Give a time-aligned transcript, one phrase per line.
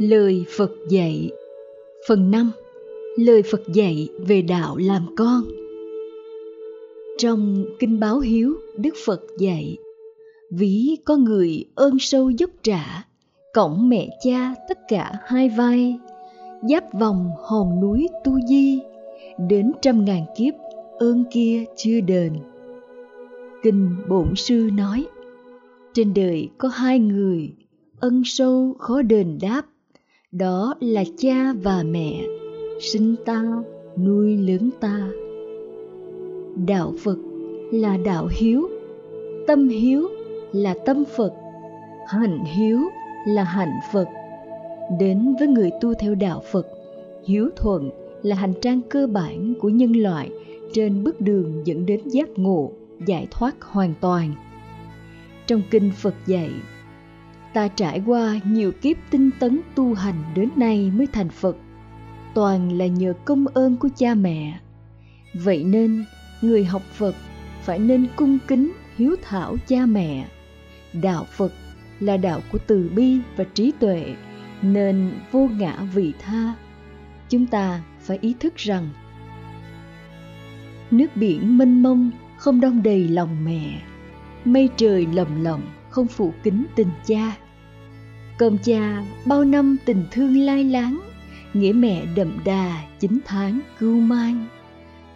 [0.00, 1.30] Lời Phật dạy.
[2.08, 2.50] Phần 5
[3.16, 5.42] Lời Phật dạy về đạo làm con.
[7.18, 9.76] Trong Kinh Báo Hiếu, Đức Phật dạy
[10.50, 13.04] Ví có người ơn sâu dốc trả
[13.54, 15.98] Cổng mẹ cha tất cả hai vai.
[16.62, 18.80] Giáp vòng hòn núi Tu Di
[19.48, 20.54] Đến trăm ngàn kiếp
[20.98, 22.32] ơn kia chưa đền.
[23.62, 25.06] Kinh Bổn Sư nói
[25.94, 27.52] Trên đời có hai người
[28.00, 29.66] Ân sâu khó đền đáp
[30.32, 32.22] đó là cha và mẹ,
[32.80, 33.42] sinh ta,
[33.96, 35.08] nuôi lớn ta.
[36.66, 37.18] Đạo phật
[37.72, 38.68] là đạo hiếu,
[39.46, 40.08] tâm hiếu
[40.52, 41.32] là tâm phật,
[42.08, 42.78] hạnh hiếu
[43.26, 44.08] là hạnh phật.
[45.00, 46.66] Đến với người tu theo đạo phật,
[47.24, 47.90] hiếu thuận
[48.22, 50.30] là hành trang cơ bản của nhân loại
[50.72, 52.72] trên bước đường dẫn đến giác ngộ,
[53.06, 54.34] giải thoát hoàn toàn.
[55.46, 56.50] Trong kinh phật dạy
[57.52, 61.56] ta trải qua nhiều kiếp tinh tấn tu hành đến nay mới thành phật.
[62.34, 64.60] Toàn là nhờ công ơn của cha mẹ.
[65.34, 66.04] Vậy nên,
[66.42, 67.14] người học phật
[67.62, 70.28] phải nên cung kính, hiếu thảo cha mẹ.
[70.92, 71.52] Đạo phật
[72.00, 74.14] là đạo của từ bi và trí tuệ,
[74.62, 76.54] nên vô ngã vị tha.
[77.28, 78.88] Chúng ta phải ý thức rằng,
[80.90, 83.82] nước biển mênh mông không đong đầy lòng mẹ.
[84.44, 87.36] Mây trời lầm lộng không phụ kính tình cha.
[88.38, 91.00] Cơm cha bao năm tình thương lai láng,
[91.54, 94.46] nghĩa mẹ đậm đà chín tháng cưu mang.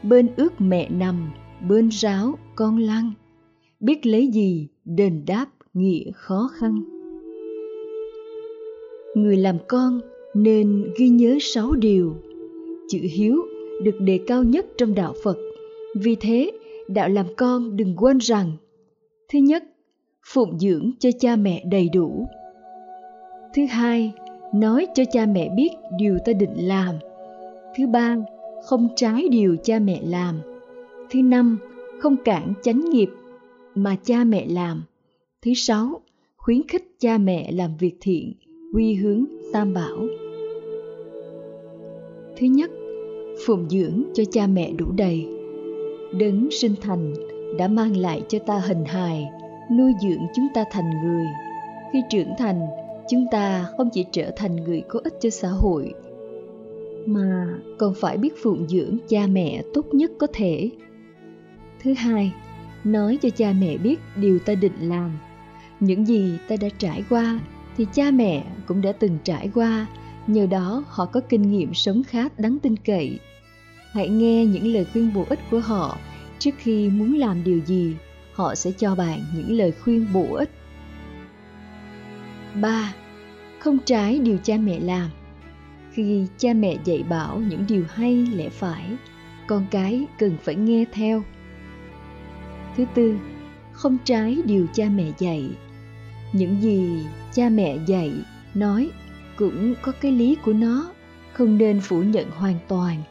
[0.02, 1.30] Bên ước mẹ nằm,
[1.68, 3.12] bên ráo con lăn
[3.84, 6.82] biết lấy gì đền đáp nghĩa khó khăn.
[9.14, 10.00] Người làm con
[10.34, 12.16] nên ghi nhớ sáu điều.
[12.88, 13.36] Chữ hiếu
[13.82, 15.36] được đề cao nhất trong đạo phật.
[15.94, 16.50] Vì thế,
[16.88, 18.52] đạo làm con đừng quên rằng,
[19.32, 19.64] thứ nhất
[20.26, 22.26] phụng dưỡng cho cha mẹ đầy đủ.
[23.54, 24.12] Thứ hai,
[24.54, 26.94] nói cho cha mẹ biết điều ta định làm.
[27.76, 28.16] Thứ ba,
[28.64, 30.40] không trái điều cha mẹ làm.
[31.10, 31.58] Thứ năm,
[31.98, 33.08] không cản chánh nghiệp
[33.74, 34.84] mà cha mẹ làm.
[35.42, 36.00] Thứ sáu,
[36.36, 38.32] khuyến khích cha mẹ làm việc thiện,
[38.74, 40.06] quy hướng tam bảo.
[42.36, 42.70] Thứ nhất,
[43.46, 45.26] phụng dưỡng cho cha mẹ đủ đầy.
[46.20, 47.14] Đấng sinh thành
[47.58, 49.24] đã mang lại cho ta hình hài
[49.70, 51.26] nuôi dưỡng chúng ta thành người.
[51.92, 52.60] Khi trưởng thành,
[53.10, 55.94] chúng ta không chỉ trở thành người có ích cho xã hội,
[57.06, 57.46] mà
[57.78, 60.70] còn phải biết phụng dưỡng cha mẹ tốt nhất có thể.
[61.82, 62.32] Thứ hai,
[62.84, 65.18] nói cho cha mẹ biết điều ta định làm.
[65.80, 67.40] Những gì ta đã trải qua
[67.76, 69.86] thì cha mẹ cũng đã từng trải qua,
[70.26, 73.18] nhờ đó họ có kinh nghiệm sống khá đáng tin cậy.
[73.92, 75.98] Hãy nghe những lời khuyên bổ ích của họ
[76.38, 77.94] trước khi muốn làm điều gì
[78.34, 80.50] họ sẽ cho bạn những lời khuyên bổ ích
[82.60, 82.94] 3.
[83.58, 85.10] Không trái điều cha mẹ làm
[85.92, 88.96] Khi cha mẹ dạy bảo những điều hay lẽ phải,
[89.46, 91.22] con cái cần phải nghe theo.
[92.76, 93.16] Thứ tư,
[93.72, 95.50] không trái điều cha mẹ dạy.
[96.32, 98.12] Những gì cha mẹ dạy,
[98.54, 98.90] nói
[99.36, 100.90] cũng có cái lý của nó,
[101.32, 103.02] không nên phủ nhận hoàn toàn.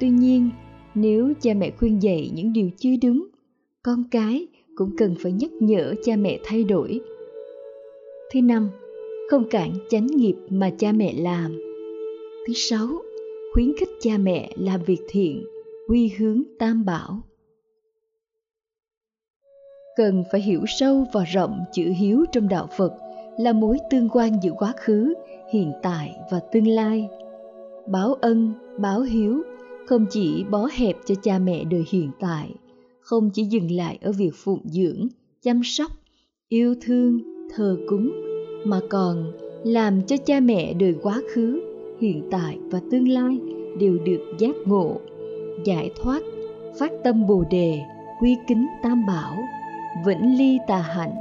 [0.00, 0.50] Tuy nhiên,
[0.94, 3.26] nếu cha mẹ khuyên dạy những điều chưa đúng,
[3.88, 7.00] con cái cũng cần phải nhắc nhở cha mẹ thay đổi.
[8.32, 8.70] Thứ năm,
[9.30, 11.58] không cản chánh nghiệp mà cha mẹ làm.
[12.46, 12.88] Thứ sáu,
[13.54, 15.44] khuyến khích cha mẹ làm việc thiện,
[15.88, 17.20] quy hướng tam bảo.
[19.96, 22.92] Cần phải hiểu sâu và rộng chữ hiếu trong đạo Phật
[23.38, 25.14] là mối tương quan giữa quá khứ,
[25.52, 27.08] hiện tại và tương lai.
[27.86, 29.42] Báo ân, báo hiếu
[29.86, 32.50] không chỉ bó hẹp cho cha mẹ đời hiện tại,
[33.08, 35.08] không chỉ dừng lại ở việc phụng dưỡng,
[35.42, 35.92] chăm sóc,
[36.48, 37.18] yêu thương,
[37.54, 38.12] thờ cúng
[38.64, 39.32] mà còn
[39.64, 41.60] làm cho cha mẹ đời quá khứ
[42.00, 43.38] hiện tại và tương lai
[43.80, 45.00] đều được giác ngộ
[45.64, 46.22] giải thoát
[46.78, 47.80] phát tâm bồ đề
[48.20, 49.38] quy kính tam bảo
[50.06, 51.14] vĩnh ly tà hạnh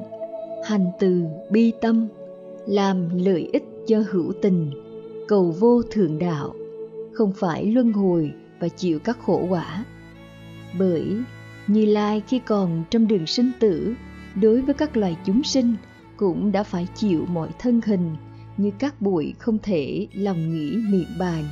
[0.65, 2.07] hành từ bi tâm
[2.65, 4.71] làm lợi ích cho hữu tình
[5.27, 6.53] cầu vô thượng đạo
[7.13, 9.85] không phải luân hồi và chịu các khổ quả.
[10.79, 11.05] Bởi
[11.67, 13.95] như lai khi còn trong đường sinh tử
[14.35, 15.75] đối với các loài chúng sinh
[16.17, 18.15] cũng đã phải chịu mọi thân hình
[18.57, 21.43] như các bụi không thể lòng nghĩ miệng bàn.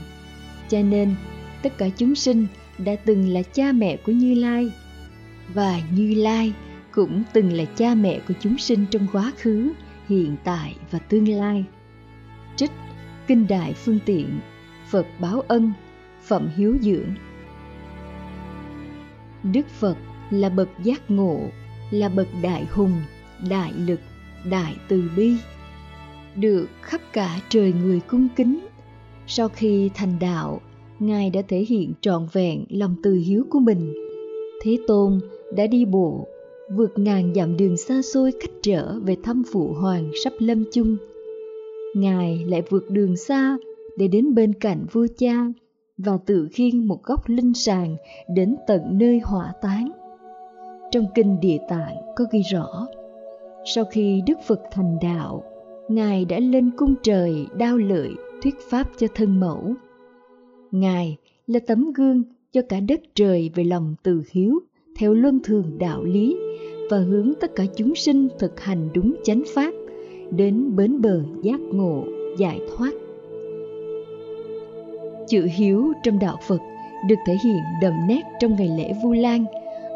[0.69, 1.15] Cho nên,
[1.61, 2.47] tất cả chúng sinh
[2.77, 4.71] đã từng là cha mẹ của Như Lai
[5.53, 6.53] và Như Lai
[6.91, 9.71] cũng từng là cha mẹ của chúng sinh trong quá khứ,
[10.09, 11.65] hiện tại và tương lai.
[12.55, 12.71] Trích
[13.27, 14.39] Kinh Đại Phương Tiện
[14.89, 15.73] Phật Báo Ân
[16.23, 17.15] Phẩm Hiếu Dưỡng
[19.53, 19.97] Đức Phật
[20.29, 21.39] là bậc giác ngộ,
[21.91, 23.01] là bậc đại hùng,
[23.49, 23.99] đại lực,
[24.49, 25.33] đại từ bi
[26.35, 28.59] được khắp cả trời người cung kính.
[29.27, 30.61] Sau khi thành đạo,
[30.99, 33.93] Ngài đã thể hiện trọn vẹn lòng từ hiếu của mình.
[34.61, 35.19] Thế Tôn
[35.55, 36.27] đã đi bộ,
[36.75, 40.97] vượt ngàn dặm đường xa xôi cách trở về thăm phụ hoàng sắp lâm chung.
[41.95, 43.57] Ngài lại vượt đường xa
[43.97, 45.47] để đến bên cạnh vua cha
[45.97, 47.95] và tự khiêng một góc linh sàng
[48.35, 49.91] đến tận nơi hỏa táng.
[50.91, 52.87] Trong kinh Địa Tạng có ghi rõ,
[53.75, 55.43] sau khi Đức Phật thành đạo,
[55.89, 58.09] Ngài đã lên cung trời đao lợi
[58.43, 59.73] thuyết pháp cho thân mẫu.
[60.71, 64.59] Ngài là tấm gương cho cả đất trời về lòng từ hiếu
[64.97, 66.37] theo luân thường đạo lý
[66.89, 69.73] và hướng tất cả chúng sinh thực hành đúng chánh pháp
[70.31, 72.03] đến bến bờ giác ngộ
[72.37, 72.91] giải thoát
[75.27, 76.61] chữ hiếu trong đạo phật
[77.07, 79.45] được thể hiện đậm nét trong ngày lễ vu lan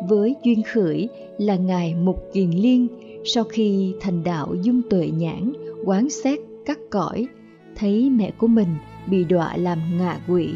[0.07, 2.87] với duyên khởi là ngài mục kiền liên
[3.25, 5.53] sau khi thành đạo dung tuệ nhãn,
[5.85, 7.27] quán xét, cắt cõi
[7.75, 8.75] thấy mẹ của mình
[9.07, 10.53] bị đọa làm ngạ quỷ.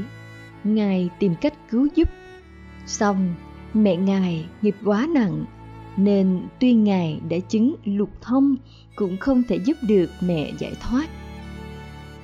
[0.63, 2.09] Ngài tìm cách cứu giúp.
[2.85, 3.33] Xong,
[3.73, 5.45] mẹ ngài nghiệp quá nặng,
[5.97, 8.55] nên tuy ngài đã chứng lục thông
[8.95, 11.07] cũng không thể giúp được mẹ giải thoát.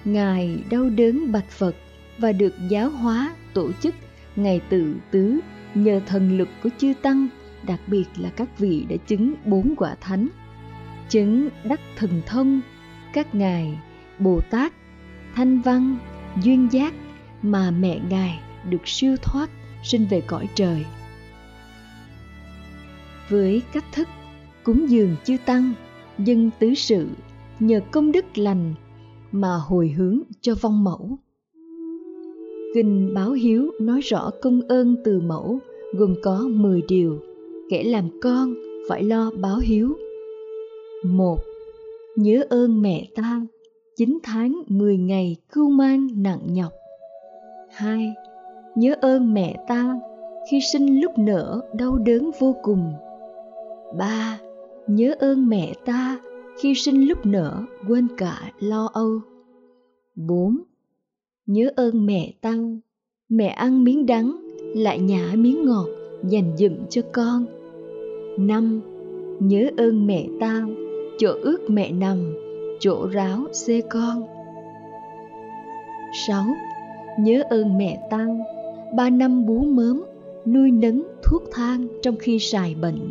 [0.05, 1.75] Ngài đau đớn bạch phật
[2.19, 3.95] và được giáo hóa, tổ chức
[4.35, 5.39] ngày tự tứ
[5.75, 7.27] nhờ thần lực của chư tăng,
[7.63, 10.27] đặc biệt là các vị đã chứng bốn quả thánh.
[11.09, 12.61] Chứng đắc thần thông,
[13.13, 13.79] các ngài
[14.19, 14.73] bồ tát,
[15.35, 15.97] thanh văn,
[16.43, 16.93] duyên giác
[17.41, 18.39] mà mẹ ngài
[18.69, 19.49] được siêu thoát
[19.83, 20.85] sinh về cõi trời.
[23.29, 24.07] Với cách thức
[24.63, 25.73] cúng dường chư tăng,
[26.17, 27.07] dân tứ sự
[27.59, 28.73] nhờ công đức lành
[29.31, 31.19] mà hồi hướng cho vong mẫu
[32.73, 35.59] kinh báo hiếu nói rõ công ơn từ mẫu,
[35.93, 37.19] gồm có 10 điều
[37.69, 38.53] kẻ làm con
[38.89, 39.89] phải lo báo hiếu
[41.05, 41.37] một,
[42.15, 43.41] nhớ ơn mẹ ta
[43.95, 46.73] 9 tháng 10 ngày cưu mang nặng nhọc
[47.69, 48.13] 2.
[48.75, 49.99] nhớ ơn mẹ ta
[50.51, 52.93] khi sinh lúc nở đau đớn vô cùng
[53.97, 54.39] 3.
[54.87, 56.19] nhớ ơn mẹ ta
[56.61, 59.19] khi sinh lúc nở quên cả lo âu
[60.15, 60.57] 4
[61.49, 62.77] nhớ ơn mẹ tao
[63.29, 64.39] mẹ ăn miếng đắng
[64.75, 65.87] lại nhả miếng ngọt
[66.23, 67.45] dành dụm cho con.
[68.37, 68.81] Năm
[69.39, 70.69] nhớ ơn mẹ tao
[71.17, 72.17] chỗ ước mẹ nằm
[72.79, 74.23] chỗ ráo xê con.
[76.27, 76.45] Sáu
[77.19, 78.45] nhớ ơn mẹ tao,
[78.95, 80.03] ba năm bú mớm
[80.45, 83.09] nuôi nấng thuốc thang trong khi xài bệnh.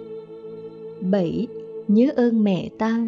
[1.00, 1.46] 7.
[1.88, 3.00] Nhớ ơn mẹ tao,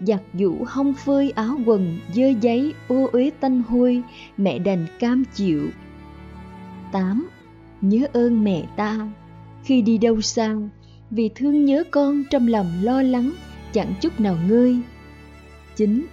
[0.00, 4.02] giặt giũ hong phơi áo quần dơ giấy ô uế tanh hôi,
[4.36, 5.70] mẹ đành cam chịu.
[6.92, 7.28] 8.
[7.80, 9.08] Nhớ ơn mẹ ta,
[9.64, 10.54] khi đi đâu xa,
[11.10, 13.32] vì thương nhớ con trong lòng lo lắng,
[13.72, 14.78] chẳng chút nào ngơi.
[15.76, 16.06] 9.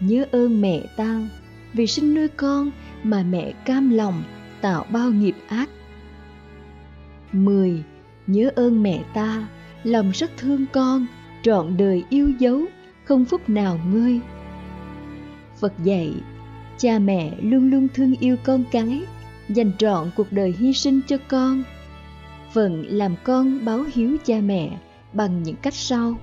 [0.00, 1.28] Nhớ ơn mẹ ta,
[1.72, 2.70] vì sinh nuôi con
[3.02, 4.22] mà mẹ cam lòng
[4.60, 5.68] tạo bao nghiệp ác.
[7.32, 7.82] 10.
[8.26, 9.48] Nhớ ơn mẹ ta,
[9.84, 11.06] lòng rất thương con
[11.42, 12.64] trọn đời yêu dấu
[13.04, 14.20] không phút nào ngơi
[15.62, 16.12] phật dạy,
[16.78, 19.00] cha mẹ luôn luôn thương yêu con cái,
[19.48, 21.62] dành trọn cuộc đời hy sinh cho con.
[22.52, 24.78] Phận làm con báo hiếu cha mẹ
[25.12, 26.14] bằng những cách sau.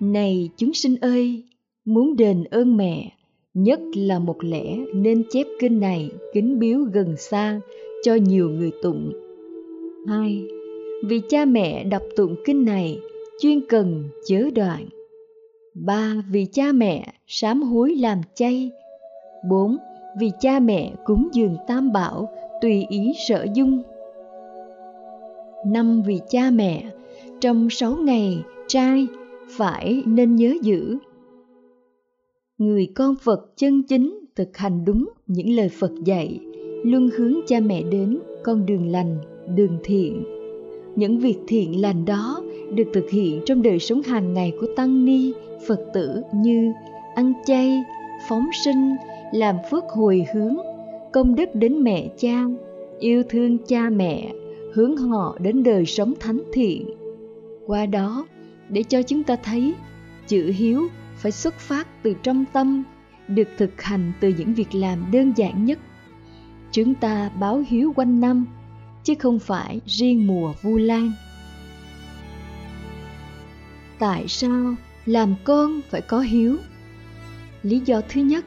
[0.00, 1.42] Này chúng sinh ơi,
[1.84, 3.12] muốn đền ơn mẹ,
[3.54, 7.60] nhất là một lẽ nên chép kinh này kính biếu gần xa
[8.04, 9.12] cho nhiều người tụng.
[10.08, 10.42] Hai,
[11.04, 12.98] vì cha mẹ đọc tụng kinh này
[13.40, 14.86] chuyên cần chớ đoạn
[15.84, 18.70] ba Vì cha mẹ sám hối làm chay.
[19.48, 19.76] bốn
[20.18, 22.28] Vì cha mẹ cúng dường tam bảo
[22.60, 23.82] tùy ý sở dung.
[25.66, 26.84] năm Vì cha mẹ
[27.40, 29.06] trong sáu ngày trai
[29.48, 30.98] phải nên nhớ giữ.
[32.58, 36.40] Người con Phật chân chính thực hành đúng những lời Phật dạy,
[36.84, 39.18] luôn hướng cha mẹ đến con đường lành,
[39.54, 40.24] đường thiện
[40.96, 42.42] những việc thiện lành đó
[42.74, 45.32] được thực hiện trong đời sống hàng ngày của tăng ni
[45.66, 46.72] phật tử như
[47.14, 47.82] ăn chay,
[48.28, 48.96] phóng sinh,
[49.32, 50.56] làm phước hồi hướng,
[51.12, 52.44] công đức đến mẹ cha,
[52.98, 54.32] yêu thương cha mẹ,
[54.74, 56.88] hướng họ đến đời sống thánh thiện.
[57.66, 58.26] Qua đó,
[58.68, 59.74] để cho chúng ta thấy,
[60.26, 62.84] chữ hiếu phải xuất phát từ trong tâm,
[63.28, 65.78] được thực hành từ những việc làm đơn giản nhất.
[66.72, 68.46] Chúng ta báo hiếu quanh năm,
[69.04, 71.12] chứ không phải riêng mùa vu lan.
[73.98, 74.74] Tại sao
[75.08, 76.56] làm con phải có hiếu
[77.62, 78.44] lý do thứ nhất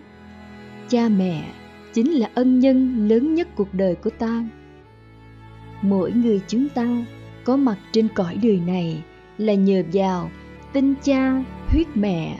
[0.90, 1.54] cha mẹ
[1.94, 4.44] chính là ân nhân lớn nhất cuộc đời của ta
[5.82, 7.06] mỗi người chúng ta
[7.44, 9.04] có mặt trên cõi đời này
[9.38, 10.32] là nhờ vào
[10.74, 12.40] tinh cha huyết mẹ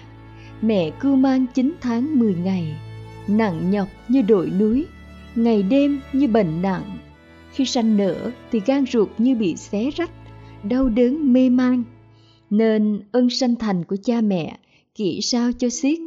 [0.62, 2.76] Mẹ cưu mang chín tháng mười ngày,
[3.28, 4.86] nặng nhọc như đội núi,
[5.36, 6.98] ngày đêm như bệnh nặng.
[7.52, 10.12] Khi sanh nở thì gan ruột như bị xé rách,
[10.64, 11.84] đau đớn mê man.
[12.52, 14.58] Nên ân sanh thành của cha mẹ
[14.96, 16.00] kỹ sao cho xiết.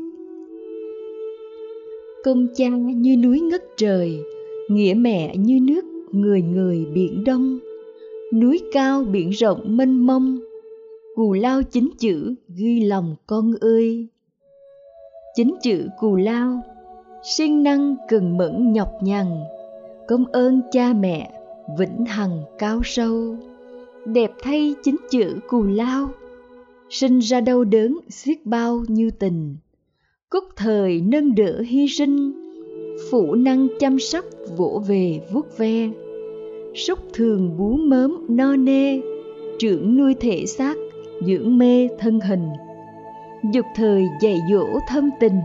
[2.25, 4.19] Công cha như núi ngất trời,
[4.71, 7.59] nghĩa mẹ như nước người người biển đông.
[8.33, 10.39] Núi cao biển rộng mênh mông,
[11.15, 14.09] cù lao chính chữ ghi lòng con ơi
[15.35, 16.61] chính chữ cù lao
[17.23, 19.27] siêng năng cần mẫn nhọc nhằn
[20.09, 21.31] công ơn cha mẹ
[21.79, 23.37] vĩnh hằng cao sâu
[24.05, 26.09] đẹp thay chính chữ cù lao
[26.91, 29.57] sinh ra đau đớn xiết bao như tình.
[30.31, 32.33] Cúc thời nâng đỡ hy sinh
[33.11, 34.25] phụ năng chăm sóc
[34.57, 35.91] vỗ về vuốt ve.
[36.75, 39.01] Súc thường bú mớm no nê,
[39.59, 40.75] trưởng nuôi thể xác,
[41.27, 42.49] dưỡng mê thân hình.
[43.53, 45.41] Dục thời dạy dỗ thâm tình,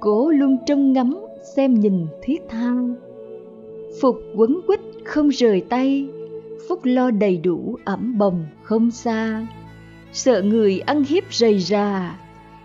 [0.00, 1.18] cố luôn trông ngắm,
[1.56, 2.74] xem nhìn thiết tha.
[4.00, 6.06] Phục quấn quýt không rời tay,
[6.68, 9.46] phúc lo đầy đủ ẩm bồng không xa
[10.16, 12.18] sợ người ăn hiếp rầy rà,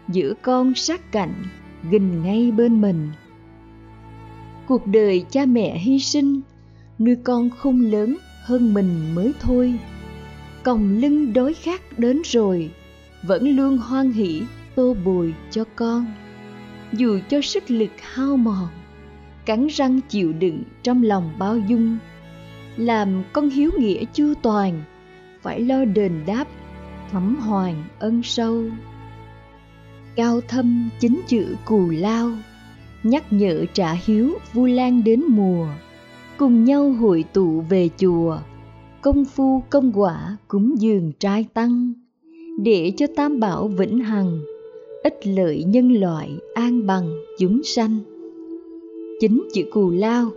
[0.08, 1.34] giữ con sát cạnh,
[1.92, 3.10] gìn ngay bên mình.
[4.68, 6.42] Cuộc đời cha mẹ hy sinh,
[7.00, 9.74] nuôi con không lớn hơn mình mới thôi.
[10.64, 12.72] Còng lưng đói khát đến rồi,
[13.24, 14.44] vẫn luôn hoan hỷ,
[14.76, 16.06] tô bồi cho con.
[16.94, 18.68] Dù cho sức lực hao mòn,
[19.46, 21.98] cắn răng chịu đựng trong lòng bao dung,
[22.78, 24.84] làm con hiếu nghĩa chu toàn,
[25.42, 26.48] phải lo đền đáp
[27.12, 28.64] thẩm hoàn ân sâu.
[30.16, 32.32] Cao thâm chính chữ cù lao,
[33.04, 35.68] nhắc nhở trả hiếu vu lan đến mùa.
[36.38, 38.38] Cùng nhau hội tụ về chùa,
[39.02, 41.94] công phu công quả cúng dường trai tăng.
[42.60, 44.42] Để cho tam bảo vĩnh hằng,
[45.04, 48.00] ích lợi nhân loại an bằng chúng sanh.
[49.20, 50.32] Chính chữ cù lao,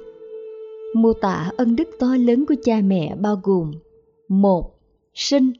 [0.94, 3.72] mô tả ân đức to lớn của cha mẹ bao gồm,
[4.28, 4.78] một,
[5.14, 5.52] sinh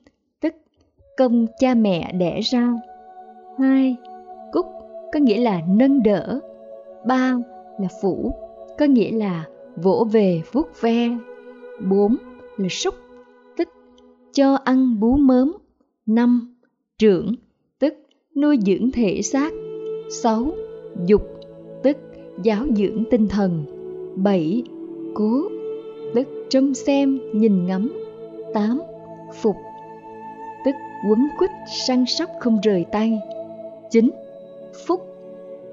[1.16, 2.72] công cha mẹ đẻ ra
[3.58, 3.96] hai,
[4.52, 4.66] cúc
[5.12, 6.40] có nghĩa là nâng đỡ.
[7.06, 7.34] Ba
[7.78, 8.34] là phủ,
[8.78, 9.44] có nghĩa là
[9.76, 11.08] vỗ về vuốt ve.
[11.90, 12.16] Bốn
[12.56, 12.94] là súc
[13.56, 13.68] tức
[14.32, 15.52] cho ăn bú mớm.
[16.06, 16.56] Năm,
[16.98, 17.34] trưởng,
[17.78, 17.94] tức
[18.36, 19.52] nuôi dưỡng thể xác.
[20.10, 20.46] Sáu,
[21.06, 21.22] dục,
[21.82, 21.96] tức
[22.42, 23.64] giáo dưỡng tinh thần.
[24.16, 24.62] Bảy,
[25.14, 25.42] cố,
[26.14, 27.92] tức trông xem, nhìn ngắm.
[28.54, 28.80] Tám,
[29.34, 29.56] phục
[31.08, 31.50] quấn quýt
[31.86, 33.20] săn sóc không rời tay.
[33.90, 34.10] Chính,
[34.86, 35.00] phúc,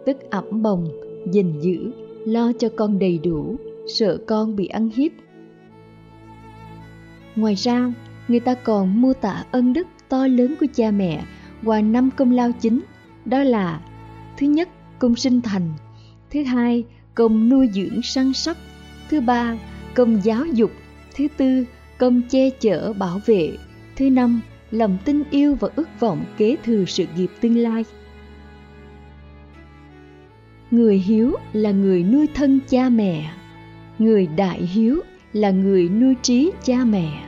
[0.06, 0.88] tức ẩm bồng,
[1.32, 1.92] gìn giữ,
[2.26, 3.56] lo cho con đầy đủ,
[3.88, 5.12] sợ con bị ăn hiếp.
[7.36, 7.94] Ngoài ra,
[8.28, 11.24] người ta còn mô tả ân đức to lớn của cha mẹ
[11.66, 12.82] qua năm công lao chính,
[13.26, 13.82] đó là,
[14.38, 14.70] thứ nhất,
[15.00, 15.70] công sinh thành,
[16.32, 16.84] thứ hai,
[17.16, 18.58] công nuôi dưỡng săn sóc,
[19.10, 19.58] thứ ba,
[19.96, 20.72] công giáo dục,
[21.16, 21.66] thứ tư,
[21.98, 23.52] công che chở bảo vệ,
[23.96, 27.86] thứ năm lòng tin yêu và ước vọng kế thừa sự nghiệp tương lai.
[30.72, 33.34] Người hiếu là người nuôi thân cha mẹ.
[34.00, 35.02] Người đại hiếu
[35.34, 37.24] là người nuôi trí cha mẹ.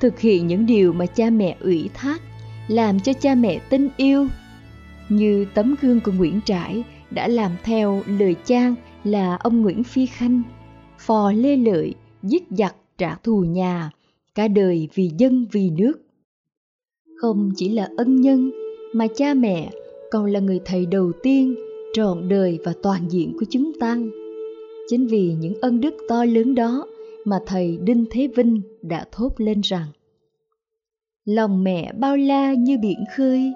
[0.00, 2.20] Thực hiện những điều mà cha mẹ ủy thác,
[2.68, 4.28] làm cho cha mẹ tin yêu.
[5.08, 10.06] Như tấm gương của nguyễn trãi đã làm theo lời trang là ông nguyễn phi
[10.06, 10.42] khanh,
[10.98, 13.90] phò lê lợi giết giặc trả thù nhà,
[14.34, 16.05] cả đời vì dân vì nước
[17.16, 18.50] không chỉ là ân nhân
[18.92, 19.70] mà cha mẹ
[20.10, 21.54] còn là người thầy đầu tiên
[21.92, 23.98] trọn đời và toàn diện của chúng ta
[24.88, 26.86] chính vì những ân đức to lớn đó
[27.24, 29.86] mà thầy Đinh Thế Vinh đã thốt lên rằng
[31.26, 33.52] Lòng mẹ bao la như biển khơi,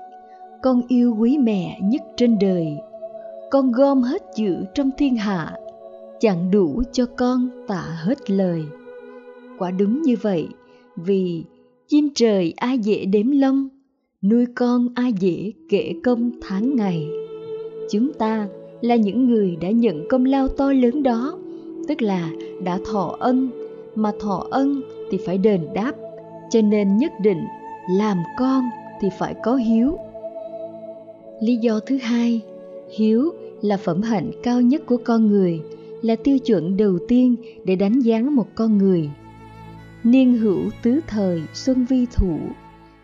[0.62, 2.66] con yêu quý mẹ nhất trên đời.
[3.50, 5.56] Con gom hết chữ trong thiên hạ,
[6.20, 8.64] chẳng đủ cho con tạ hết lời.
[9.58, 10.48] Quả đúng như vậy,
[10.96, 11.44] vì
[11.90, 13.68] chim trời ai dễ đếm lông,
[14.22, 17.08] nuôi con ai dễ kể công tháng ngày.
[17.90, 18.48] Chúng ta
[18.80, 21.38] là những người đã nhận công lao to lớn đó,
[21.88, 22.30] tức là
[22.64, 23.48] đã thọ ân
[23.94, 25.92] mà thọ ân thì phải đền đáp
[26.50, 27.44] cho nên nhất định
[27.90, 28.64] làm con
[29.00, 29.98] thì phải có hiếu
[31.40, 32.40] lý do thứ hai
[32.96, 33.30] hiếu
[33.62, 35.60] là phẩm hạnh cao nhất của con người
[36.02, 39.10] là tiêu chuẩn đầu tiên để đánh giá một con người
[40.04, 42.40] niên hữu tứ thời xuân vi thủ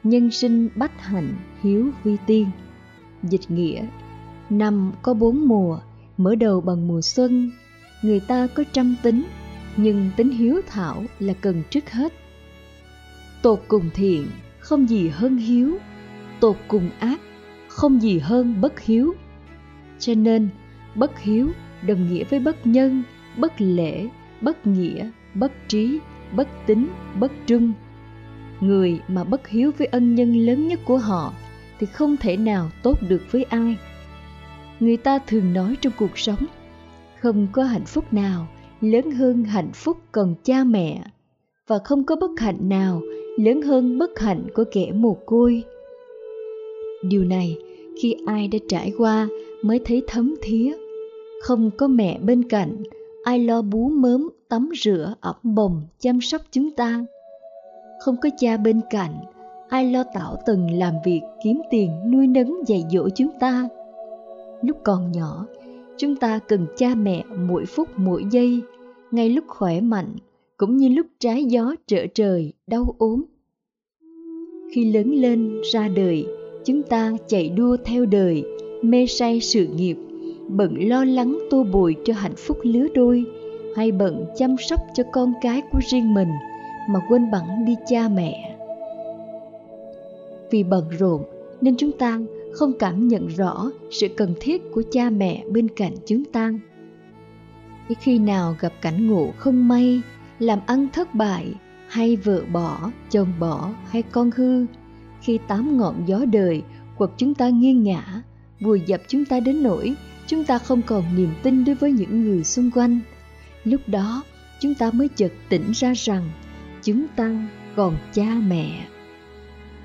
[0.06, 2.46] nhân sinh bách hạnh hiếu vi tiên.
[3.22, 3.86] Dịch nghĩa,
[4.50, 5.78] năm có bốn mùa,
[6.16, 7.50] mở đầu bằng mùa xuân.
[8.02, 9.24] Người ta có trăm tính,
[9.76, 12.12] nhưng tính hiếu thảo là cần trước hết.
[13.42, 14.26] Tột cùng thiện,
[14.58, 15.78] không gì hơn hiếu.
[16.40, 17.20] Tột cùng ác,
[17.68, 19.14] không gì hơn bất hiếu.
[19.98, 20.48] Cho nên,
[20.94, 21.50] bất hiếu
[21.86, 23.02] đồng nghĩa với bất nhân,
[23.36, 24.08] bất lễ,
[24.40, 25.98] bất nghĩa, bất trí
[26.35, 26.87] bất tín,
[27.21, 27.73] bất trung.
[28.61, 31.33] Người mà bất hiếu với ân nhân lớn nhất của họ
[31.78, 33.76] thì không thể nào tốt được với ai.
[34.80, 36.47] Người ta thường nói trong cuộc sống,
[37.21, 38.49] không có hạnh phúc nào
[38.80, 41.02] lớn hơn hạnh phúc còn cha mẹ,
[41.66, 43.02] và không có bất hạnh nào
[43.38, 45.62] lớn hơn bất hạnh của kẻ mồ côi.
[47.02, 47.56] Điều này
[48.02, 49.28] khi ai đã trải qua
[49.62, 50.73] mới thấy thấm thía.
[51.42, 52.83] Không có mẹ bên cạnh
[53.26, 57.04] ai lo bú mớm tắm rửa ẩm bồng chăm sóc chúng ta?
[58.00, 59.14] Không có cha bên cạnh,
[59.68, 63.68] ai lo tạo từng làm việc kiếm tiền nuôi nấng dạy dỗ chúng ta?
[64.62, 65.47] Lúc còn nhỏ,
[65.97, 68.61] chúng ta cần cha mẹ mỗi phút mỗi giây,
[69.11, 70.16] ngay lúc khỏe mạnh
[70.56, 73.25] cũng như lúc trái gió trở trời đau ốm.
[74.73, 76.26] Khi lớn lên ra đời,
[76.64, 78.45] chúng ta chạy đua theo đời,
[78.83, 79.97] mê say sự nghiệp
[80.48, 83.24] bận lo lắng tô bồi cho hạnh phúc lứa đôi,
[83.76, 86.28] hay bận chăm sóc cho con cái của riêng mình
[86.88, 88.56] mà quên bẵng đi cha mẹ.
[90.50, 91.22] Vì bận rộn
[91.60, 92.20] nên chúng ta
[92.52, 96.52] không cảm nhận rõ sự cần thiết của cha mẹ bên cạnh chúng ta.
[98.00, 100.02] Khi nào gặp cảnh ngộ không may,
[100.38, 101.54] làm ăn thất bại
[101.88, 104.66] hay vợ bỏ, chồng bỏ hay con hư,
[105.20, 106.62] khi tám ngọn gió đời
[106.98, 108.22] quật chúng ta nghiêng ngã
[108.60, 109.94] vùi dập chúng ta đến nỗi
[110.26, 113.00] chúng ta không còn niềm tin đối với những người xung quanh.
[113.64, 114.23] Lúc đó,
[114.61, 116.30] chúng ta mới chợt tỉnh ra rằng
[116.83, 118.87] chúng ta còn cha mẹ.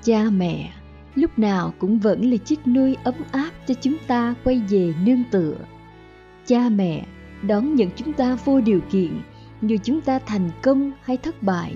[0.02, 0.72] Cha mẹ,
[1.14, 5.22] lúc nào cũng vẫn là chiếc nôi ấm áp cho chúng ta quay về nương
[5.30, 5.54] tựa.
[6.46, 7.06] Cha mẹ
[7.42, 9.20] đón nhận chúng ta vô điều kiện
[9.62, 11.74] dù chúng ta thành công hay thất bại,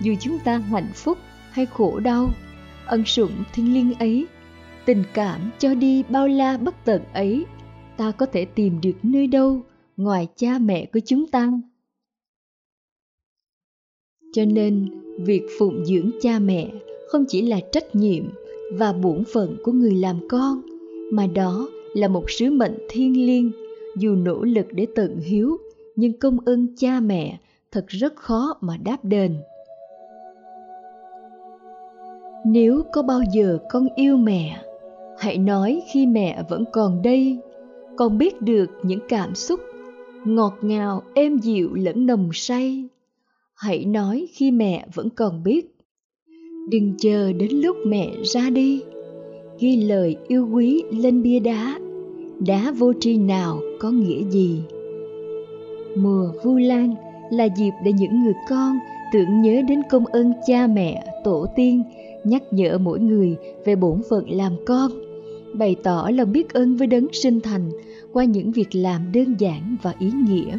[0.00, 1.18] dù chúng ta hạnh phúc
[1.50, 2.30] hay khổ đau.
[2.86, 4.26] Ân sủng thiêng liêng ấy,
[4.84, 7.46] tình cảm cho đi bao la bất tận ấy
[7.96, 9.60] ta có thể tìm được nơi đâu
[9.96, 11.52] ngoài cha mẹ của chúng ta.
[14.32, 16.70] Cho nên, việc phụng dưỡng cha mẹ
[17.08, 18.24] không chỉ là trách nhiệm
[18.72, 20.62] và bổn phận của người làm con,
[21.12, 23.50] mà đó là một sứ mệnh thiêng liêng,
[23.96, 25.56] dù nỗ lực để tận hiếu,
[25.96, 27.38] nhưng công ơn cha mẹ
[27.72, 29.36] thật rất khó mà đáp đền.
[32.46, 34.64] Nếu có bao giờ con yêu mẹ,
[35.18, 37.38] hãy nói khi mẹ vẫn còn đây
[37.96, 39.60] con biết được những cảm xúc
[40.24, 42.88] ngọt ngào, êm dịu lẫn nồng say.
[43.54, 45.76] Hãy nói khi mẹ vẫn còn biết.
[46.70, 48.82] Đừng chờ đến lúc mẹ ra đi.
[49.58, 51.78] Ghi lời yêu quý lên bia đá.
[52.46, 54.62] Đá vô tri nào có nghĩa gì?
[55.96, 56.94] Mùa vu lan
[57.30, 58.78] là dịp để những người con
[59.12, 61.82] tưởng nhớ đến công ơn cha mẹ, tổ tiên,
[62.24, 64.90] nhắc nhở mỗi người về bổn phận làm con
[65.54, 67.70] bày tỏ lòng biết ơn với đấng sinh thành
[68.12, 70.58] qua những việc làm đơn giản và ý nghĩa.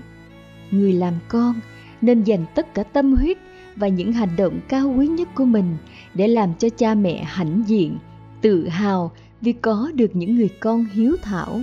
[0.72, 1.56] Người làm con
[2.02, 3.38] nên dành tất cả tâm huyết
[3.76, 5.78] và những hành động cao quý nhất của mình
[6.14, 7.98] để làm cho cha mẹ hãnh diện,
[8.42, 11.62] tự hào vì có được những người con hiếu thảo.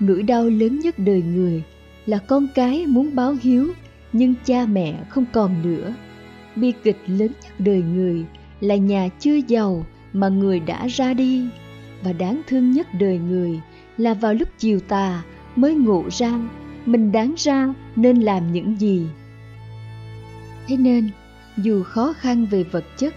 [0.00, 1.62] Nỗi đau lớn nhất đời người
[2.06, 3.68] là con cái muốn báo hiếu
[4.12, 5.94] nhưng cha mẹ không còn nữa.
[6.56, 8.24] Bi kịch lớn nhất đời người
[8.60, 11.46] là nhà chưa giàu mà người đã ra đi.
[12.02, 13.60] Và đáng thương nhất đời người
[13.96, 15.22] là vào lúc chiều tà
[15.56, 16.40] mới ngộ ra,
[16.86, 19.02] mình đáng ra nên làm những gì.
[20.66, 21.10] Thế nên,
[21.56, 23.14] dù khó khăn về vật chất,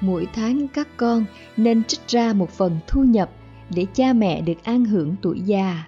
[0.00, 1.24] mỗi tháng các con
[1.56, 3.30] nên trích ra một phần thu nhập
[3.74, 5.84] để cha mẹ được an hưởng tuổi già,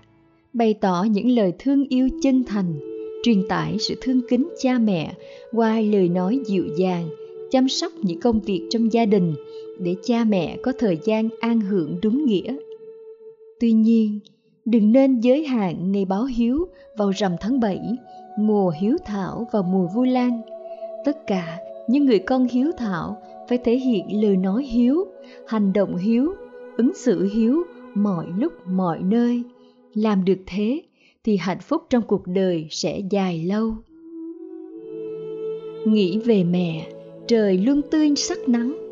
[0.53, 2.79] bày tỏ những lời thương yêu chân thành,
[3.23, 5.15] truyền tải sự thương kính cha mẹ
[5.53, 7.09] qua lời nói dịu dàng,
[7.51, 9.35] chăm sóc những công việc trong gia đình
[9.79, 12.57] để cha mẹ có thời gian an hưởng đúng nghĩa
[13.61, 14.21] tuy nhiên
[14.65, 17.81] đừng nên giới hạn ngày báo hiếu vào rằm tháng 7,
[18.39, 20.41] mùa hiếu thảo và mùa vu lan.
[21.05, 21.59] Tất cả
[21.89, 25.05] những người con hiếu thảo phải thể hiện lời nói hiếu,
[25.47, 26.33] hành động hiếu,
[26.77, 27.63] ứng xử hiếu
[27.95, 29.43] mọi lúc mọi nơi.
[29.95, 30.83] Làm được thế
[31.25, 33.75] thì hạnh phúc trong cuộc đời sẽ dài lâu.
[35.87, 36.87] Nghĩ về mẹ,
[37.27, 38.86] trời luôn tươi sắc nắng,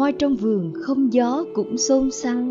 [0.00, 2.44] hoa trong vườn không gió cũng xôn xao.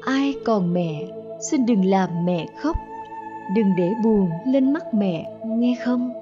[0.00, 1.08] Ai còn mẹ,
[1.50, 2.76] xin đừng làm mẹ khóc,
[3.56, 6.12] đừng để buồn lên mắt mẹ, nghe không?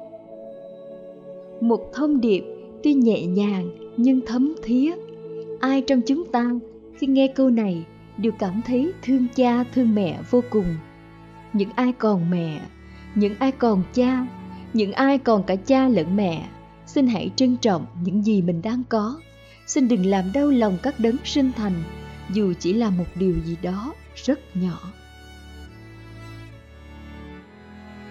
[1.61, 2.45] Một thông điệp
[2.83, 4.95] tuy nhẹ nhàng nhưng thấm thía.
[5.61, 6.51] Ai trong chúng ta
[6.99, 7.85] khi nghe câu này
[8.17, 10.77] đều cảm thấy thương cha, thương mẹ vô cùng.
[11.53, 12.61] Những ai còn mẹ,
[13.15, 14.27] những ai còn cha,
[14.73, 16.49] những ai còn cả cha lẫn mẹ,
[16.87, 19.17] xin hãy trân trọng những gì mình đang có
[19.69, 21.83] xin đừng làm đau lòng các đấng sinh thành,
[22.31, 24.93] dù chỉ là một điều gì đó rất nhỏ.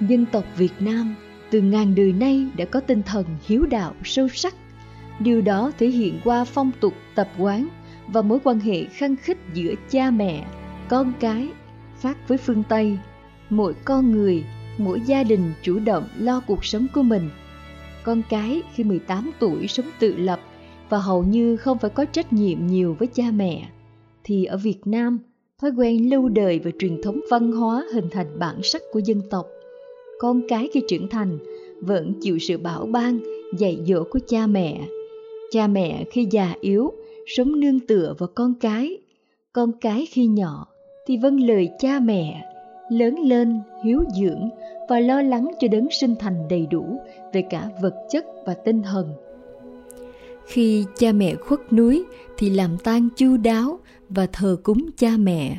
[0.01, 1.15] Dân tộc việt nam
[1.51, 4.55] từ ngàn đời nay đã có tinh thần hiếu đạo, sâu sắc.
[5.19, 7.67] Điều đó thể hiện qua phong tục, tập quán
[8.07, 10.45] và mối quan hệ khăng khít giữa cha mẹ,
[10.89, 11.49] con cái
[12.01, 12.97] khác với phương tây.
[13.49, 14.43] Mỗi con người,
[14.77, 17.29] mỗi gia đình chủ động lo cuộc sống của mình.
[18.03, 20.39] Con cái khi 18 tuổi sống tự lập
[20.89, 23.69] và hầu như không phải có trách nhiệm nhiều với cha mẹ,
[24.23, 25.19] thì ở Việt Nam,
[25.61, 29.21] thói quen lâu đời và truyền thống văn hóa hình thành bản sắc của dân
[29.29, 29.47] tộc.
[30.19, 31.37] Con cái khi trưởng thành
[31.81, 33.19] vẫn chịu sự bảo ban,
[33.57, 34.87] dạy dỗ của cha mẹ.
[35.51, 36.91] Cha mẹ khi già yếu
[37.25, 38.97] sống nương tựa vào con cái.
[39.53, 40.67] Con cái khi nhỏ
[41.07, 42.45] thì vâng lời cha mẹ,
[42.89, 44.49] lớn lên, hiếu dưỡng
[44.89, 46.99] và lo lắng cho đấng sinh thành đầy đủ
[47.33, 49.13] về cả vật chất và tinh thần
[50.47, 52.05] khi cha mẹ khuất núi
[52.37, 53.79] thì làm tang chu đáo
[54.09, 55.57] và thờ cúng cha mẹ.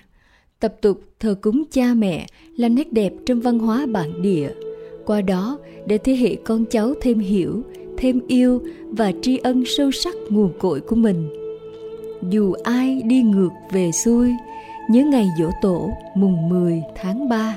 [0.61, 4.51] Tập tục thờ cúng cha mẹ là nét đẹp trong văn hóa bản địa.
[5.07, 7.63] Qua đó, để thế hệ con cháu thêm hiểu,
[7.97, 11.29] thêm yêu và tri ân sâu sắc nguồn cội của mình.
[12.31, 14.33] Dù ai đi ngược về xuôi,
[14.91, 17.57] nhớ ngày dỗ tổ mùng 10 tháng 3.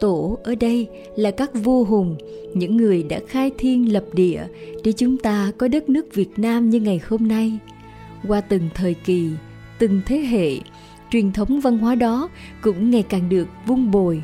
[0.00, 2.16] Tổ ở đây là các vua hùng,
[2.54, 4.46] những người đã khai thiên lập địa
[4.84, 7.58] để chúng ta có đất nước Việt Nam như ngày hôm nay.
[8.28, 9.30] Qua từng thời kỳ,
[9.78, 10.50] từng thế hệ,
[11.10, 12.28] truyền thống văn hóa đó
[12.60, 14.22] cũng ngày càng được vun bồi.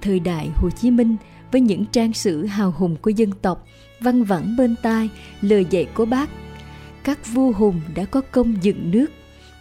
[0.00, 1.16] Thời đại Hồ Chí Minh
[1.52, 3.66] với những trang sử hào hùng của dân tộc,
[4.00, 5.08] văn vẳng bên tai
[5.40, 6.30] lời dạy của bác.
[7.04, 9.06] Các vua hùng đã có công dựng nước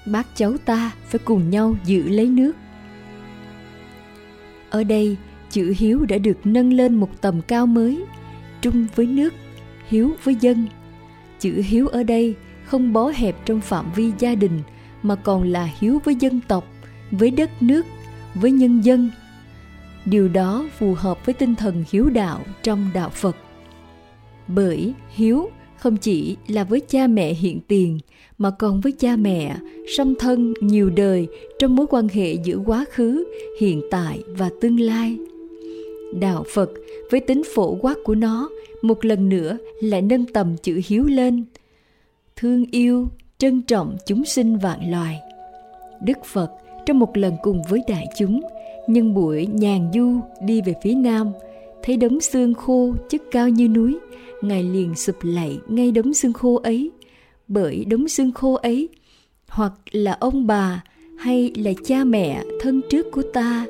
[0.06, 2.52] bác cháu ta phải cùng nhau giữ lấy nước
[4.70, 5.18] ở đây
[5.56, 8.04] chữ hiếu đã được nâng lên một tầm cao mới,
[8.62, 9.34] trung với nước,
[9.88, 10.66] hiếu với dân.
[11.40, 14.62] Chữ hiếu ở đây không bó hẹp trong phạm vi gia đình,
[15.04, 16.68] mà còn là hiếu với dân tộc,
[17.12, 17.86] với đất nước,
[18.34, 19.10] với nhân dân.
[20.06, 23.38] Điều đó phù hợp với tinh thần hiếu đạo trong đạo phật.
[24.48, 28.00] Bởi hiếu không chỉ là với cha mẹ hiện tiền,
[28.38, 29.58] mà còn với cha mẹ,
[29.98, 31.28] song thân nhiều đời
[31.60, 33.26] trong mối quan hệ giữa quá khứ,
[33.60, 35.18] hiện tại và tương lai
[36.14, 36.70] đạo phật,
[37.12, 38.50] với tính phổ quát của nó,
[38.82, 41.46] một lần nữa lại nâng tầm chữ hiếu lên.
[42.36, 45.20] Thương yêu, trân trọng chúng sinh vạn loài.
[46.02, 46.50] Đức phật
[46.86, 48.42] trong một lần cùng với đại chúng,
[48.88, 51.32] nhân buổi nhàn du đi về phía nam,
[51.84, 53.98] thấy đống xương khô chất cao như núi,
[54.42, 56.92] ngài liền sụp lạy ngay đống xương khô ấy.
[57.48, 58.90] Bởi đống xương khô ấy,
[59.48, 60.84] hoặc là ông bà
[61.18, 63.66] hay là cha mẹ thân trước của ta,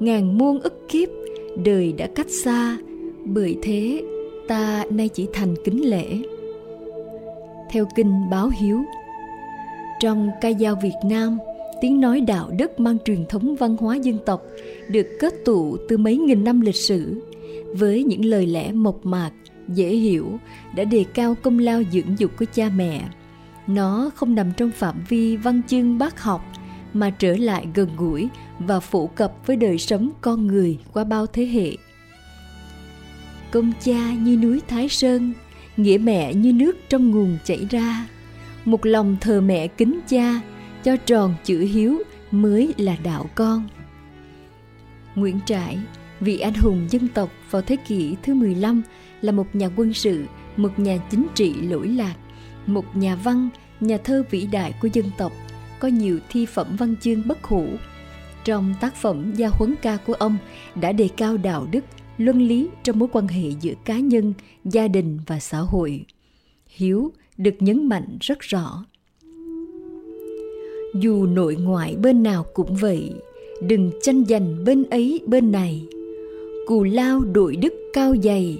[0.00, 1.08] ngàn muôn ức kiếp
[1.64, 2.76] đời đã cách xa,
[3.24, 4.02] bởi thế
[4.48, 6.06] ta nay chỉ thành kính lễ.
[7.70, 8.84] Theo kinh báo hiếu,
[10.00, 11.38] trong ca dao việt nam,
[11.80, 14.42] tiếng nói đạo đức mang truyền thống văn hóa dân tộc
[14.88, 17.22] được kết tụ từ mấy nghìn năm lịch sử
[17.74, 19.30] với những lời lẽ mộc mạc,
[19.68, 20.38] dễ hiểu
[20.74, 23.02] đã đề cao công lao dưỡng dục của cha mẹ.
[23.66, 26.44] Nó không nằm trong phạm vi văn chương bác học
[26.94, 31.26] mà trở lại gần gũi và phổ cập với đời sống con người qua bao
[31.26, 31.76] thế hệ
[33.50, 35.32] công cha như núi thái sơn
[35.76, 38.06] nghĩa mẹ như nước trong nguồn chảy ra
[38.64, 40.40] một lòng thờ mẹ kính cha
[40.84, 43.68] cho tròn chữ hiếu mới là đạo con
[45.18, 45.78] Nguyễn Trãi,
[46.20, 48.82] vị anh hùng dân tộc vào thế kỷ thứ 15
[49.20, 50.24] là một nhà quân sự,
[50.56, 52.14] một nhà chính trị lỗi lạc,
[52.66, 53.48] một nhà văn,
[53.80, 55.32] nhà thơ vĩ đại của dân tộc,
[55.78, 57.66] có nhiều thi phẩm văn chương bất hủ.
[58.48, 60.38] Trong tác phẩm Gia huấn ca của ông
[60.80, 61.84] đã đề cao đạo đức,
[62.18, 64.34] luân lý trong mối quan hệ giữa cá nhân,
[64.64, 66.04] gia đình và xã hội.
[66.66, 68.84] Hiếu được nhấn mạnh rất rõ.
[70.94, 73.12] Dù nội ngoại bên nào cũng vậy,
[73.62, 75.86] đừng tranh giành bên ấy bên này.
[76.66, 78.58] Cù lao đội đức cao dày,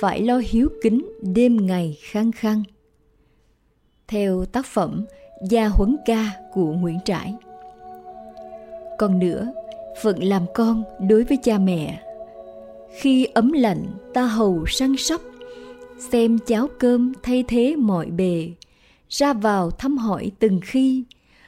[0.00, 2.62] phải lo hiếu kính đêm ngày khăng khăng.
[4.08, 5.04] Theo tác phẩm
[5.50, 7.34] Gia Huấn Ca của Nguyễn Trãi.
[9.00, 9.52] Còn nữa,
[10.02, 12.02] phận làm con đối với cha mẹ.
[13.00, 13.84] Khi ấm lạnh
[14.14, 15.20] ta hầu săn sóc,
[16.12, 18.50] xem cháo cơm thay thế mọi bề,
[19.08, 21.04] ra vào thăm hỏi từng khi,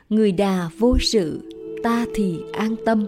[0.08, 1.40] người đà vô sự,
[1.82, 3.06] ta thì an tâm.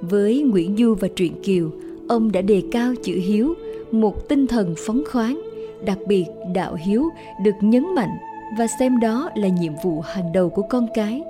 [0.00, 1.70] Với Nguyễn Du và Truyện Kiều,
[2.08, 3.54] ông đã đề cao chữ hiếu
[3.92, 5.42] một tinh thần phóng khoáng
[5.84, 7.08] đặc biệt đạo hiếu
[7.44, 8.16] được nhấn mạnh
[8.58, 11.22] và xem đó là nhiệm vụ hàng đầu của con cái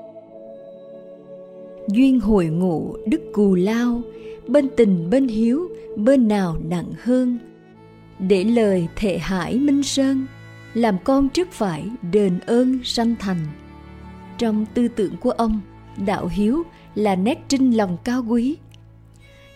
[1.88, 4.02] duyên hồi ngộ đức cù lao,
[4.48, 7.38] bên tình bên hiếu, bên nào nặng hơn.
[8.18, 10.26] Để lời thệ hải minh sơn,
[10.74, 13.46] làm con trước phải đền ơn sanh thành.
[14.38, 15.60] Trong tư tưởng của ông,
[16.06, 16.62] đạo hiếu
[16.94, 18.56] là nét trinh lòng cao quý.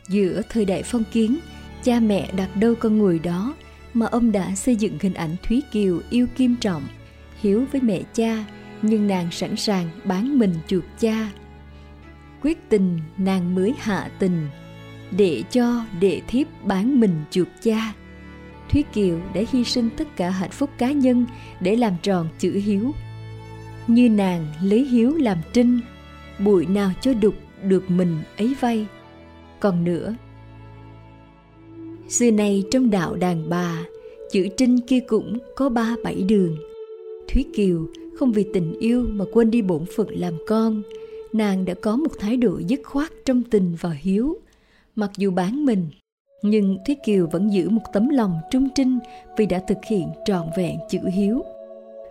[0.09, 1.39] Giữa thời đại phong kiến,
[1.83, 3.55] cha mẹ đặt đâu con người đó
[3.95, 6.83] mà ông đã xây dựng hình ảnh thúy kiều yêu kim trọng,
[7.41, 8.45] hiếu với mẹ cha,
[8.83, 11.31] nhưng nàng sẵn sàng bán mình chuộc cha
[12.43, 14.47] quyết tình nàng mới hạ tình,
[15.11, 17.95] để cho đệ thiếp bán mình chuộc cha.
[18.71, 21.27] Thúy kiều đã hy sinh tất cả hạnh phúc cá nhân
[21.61, 22.93] để làm tròn chữ hiếu.
[23.87, 25.81] Như nàng lấy hiếu làm trinh,
[26.39, 28.87] bụi nào cho đục được mình ấy vay.
[29.61, 30.15] Còn nữa,
[32.09, 33.79] xưa nay trong đạo đàn bà,
[34.33, 36.57] chữ trinh kia cũng có ba bảy đường.
[37.29, 37.87] Thúy kiều
[38.19, 40.83] không vì tình yêu mà quên đi bổn phận làm con
[41.33, 44.37] nàng đã có một thái độ dứt khoát, trong tình và hiếu.
[44.97, 45.91] Mặc dù bán mình,
[46.43, 48.99] nhưng thúy kiều vẫn giữ một tấm lòng trung trinh
[49.37, 51.43] vì đã thực hiện trọn vẹn chữ hiếu.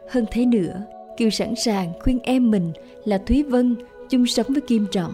[0.09, 0.81] Hơn thế nữa,
[1.17, 2.71] kiều sẵn sàng khuyên em mình
[3.05, 3.75] là thúy vân
[4.09, 5.13] chung sống với kim trọng.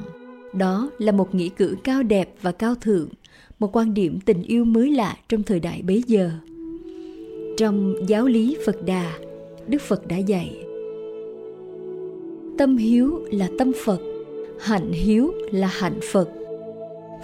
[0.54, 3.10] Đó là một nghĩa cử cao đẹp và cao thượng,
[3.60, 6.32] một quan điểm tình yêu mới lạ trong thời đại bấy giờ.
[7.58, 9.14] Trong giáo lý phật đà,
[9.68, 10.64] đức phật đã dạy
[12.58, 14.02] tâm hiếu là tâm phật,
[14.60, 16.30] hạnh hiếu là hạnh phật.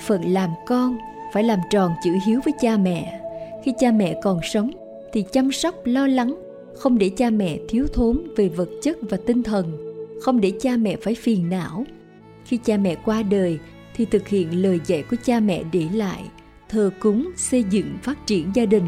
[0.08, 0.98] Phật làm con,
[1.34, 3.22] phải làm tròn chữ hiếu với cha mẹ.
[3.66, 4.72] Khi cha mẹ còn sống,
[5.14, 6.36] thì chăm sóc, lo lắng,
[6.76, 9.78] không để cha mẹ thiếu thốn về vật chất và tinh thần,
[10.22, 11.86] không để cha mẹ phải phiền não.
[12.46, 13.60] Khi cha mẹ qua đời,
[13.96, 16.24] thì thực hiện lời dạy của cha mẹ để lại,
[16.70, 18.88] thờ cúng, xây dựng, phát triển gia đình.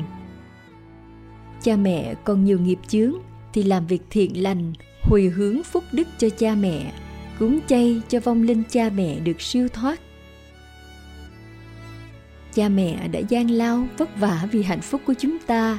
[1.64, 3.14] Cha mẹ còn nhiều nghiệp chướng,
[3.54, 6.94] thì làm việc thiện lành hồi hướng phúc đức cho cha mẹ,
[7.40, 10.00] cúng chay cho vong linh cha mẹ được siêu thoát.
[12.54, 15.78] Cha mẹ đã gian lao vất vả vì hạnh phúc của chúng ta,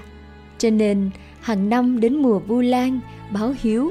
[0.59, 3.01] cho nên hàng năm đến mùa vu lan,
[3.33, 3.91] báo hiếu,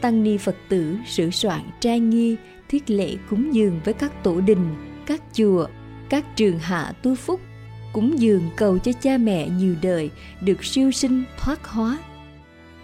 [0.00, 2.36] tăng ni phật tử sửa soạn trang nghi,
[2.68, 4.74] thiết lễ cúng dường với các tổ đình,
[5.06, 5.66] các chùa,
[6.08, 7.40] các trường hạ tu phúc,
[7.92, 11.98] cúng dường cầu cho cha mẹ nhiều đời được siêu sinh thoát hóa.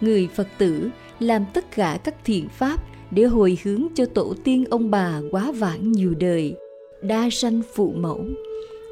[0.01, 4.65] Người phật tử làm tất cả các thiện pháp để hồi hướng cho tổ tiên
[4.69, 6.55] ông bà quá vãng nhiều đời.
[7.01, 8.25] Đa sanh phụ mẫu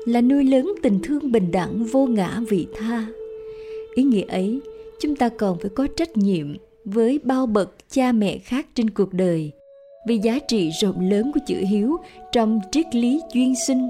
[0.06, 3.06] là nuôi lớn tình thương bình đẳng vô ngã vị tha.
[3.96, 4.60] Ý nghĩa ấy,
[5.00, 9.14] chúng ta còn phải có trách nhiệm với bao bậc cha mẹ khác trên cuộc
[9.14, 9.52] đời
[10.08, 11.98] vì giá trị rộng lớn của chữ hiếu
[12.32, 13.88] trong triết lý duyên sinh.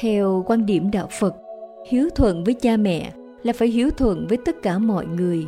[0.00, 1.34] Theo quan điểm đạo phật,
[1.88, 5.46] hiếu thuận với cha mẹ là phải hiếu thuận với tất cả mọi người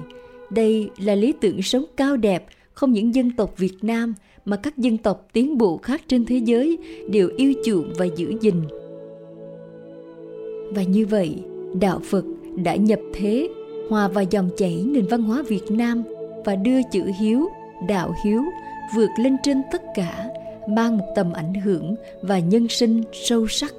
[0.54, 4.78] đây là lý tưởng sống cao đẹp, không những dân tộc việt nam, mà các
[4.78, 6.78] dân tộc tiến bộ khác trên thế giới
[7.10, 8.54] đều yêu chuộng và giữ gìn.
[10.74, 11.34] Và như vậy,
[11.80, 12.24] đạo phật
[12.64, 13.48] đã nhập thế,
[13.88, 16.02] hòa vào dòng chảy nền văn hóa việt nam
[16.44, 17.48] và đưa chữ hiếu,
[17.88, 18.42] đạo hiếu
[18.94, 20.28] vượt lên trên tất cả,
[20.68, 23.74] mang một tầm ảnh hưởng và nhân sinh sâu sắc.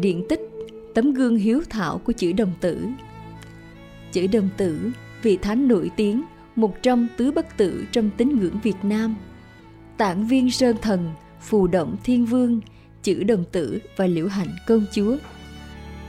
[0.00, 0.40] Điện tích,
[0.94, 2.78] tấm gương hiếu thảo của chữ đồng tử
[4.12, 4.90] chữ đồng tử,
[5.22, 6.22] vị thánh nổi tiếng,
[6.56, 9.16] một trong tứ bất tử trong tín ngưỡng việt nam.
[9.96, 12.60] Tản viên sơn thần, phù động thiên vương,
[13.02, 15.16] chữ đồng tử và liễu hạnh công chúa.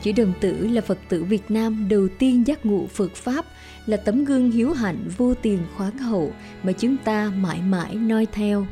[0.01, 3.45] Chữ đồng tử là phật tử việt nam đầu tiên giác ngộ phật pháp,
[3.85, 8.27] là tấm gương hiếu hạnh vô tiền khoáng hậu mà chúng ta mãi mãi noi
[8.31, 8.65] theo.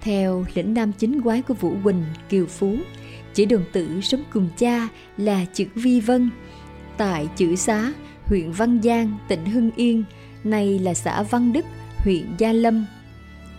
[0.00, 2.76] Theo lĩnh nam chính quái của vũ quỳnh, kiều phú,
[3.34, 6.30] chữ đồng tử sống cùng cha là chữ vi vân
[6.98, 7.92] tại chữ xá,
[8.24, 10.04] huyện văn giang, tỉnh hưng yên,
[10.44, 11.64] nay là xã văn đức,
[11.96, 12.86] huyện gia lâm.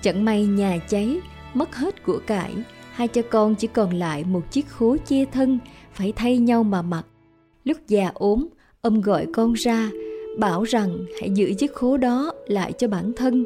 [0.02, 1.20] Chẳng may nhà cháy,
[1.54, 2.54] mất hết của cải,
[2.92, 5.60] hai cha con chỉ còn lại một chiếc khố che thân,
[5.94, 7.06] phải thay nhau mà mặc.
[7.64, 8.48] Lúc già ốm,
[8.82, 9.90] ông gọi con ra,
[10.40, 13.46] bảo rằng hãy giữ chiếc khố đó lại cho bản thân.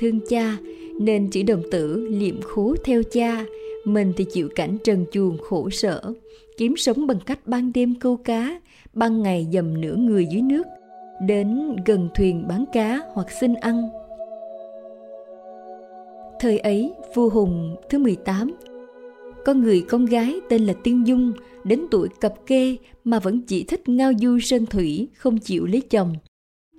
[0.00, 0.56] Thương cha,
[1.00, 3.44] nên chỉ đồng tử liệm khố theo cha,
[3.84, 6.02] mình thì chịu cảnh trần chuồng khổ sở,
[6.56, 8.60] kiếm sống bằng cách ban đêm câu cá
[8.94, 10.66] ban ngày dầm nửa người dưới nước,
[11.26, 13.88] đến gần thuyền bán cá hoặc xin ăn.
[16.40, 18.56] Thời ấy, vua hùng thứ 18
[19.44, 21.32] có người con gái tên là tiên dung
[21.64, 25.80] đến tuổi cập kê mà vẫn chỉ thích ngao du sơn thủy, không chịu lấy
[25.80, 26.14] chồng.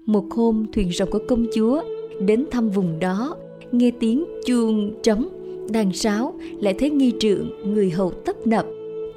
[0.06, 1.84] Một hôm, thuyền rồng của công chúa
[2.21, 3.38] đến thăm vùng đó,
[3.71, 5.28] nghe tiếng chuông trống,
[5.69, 8.65] đàn sáo, lại thấy nghi trượng, người hầu tấp nập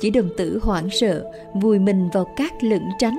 [0.01, 3.19] chỉ đồng tử hoảng sợ vùi mình vào cát lửng tránh.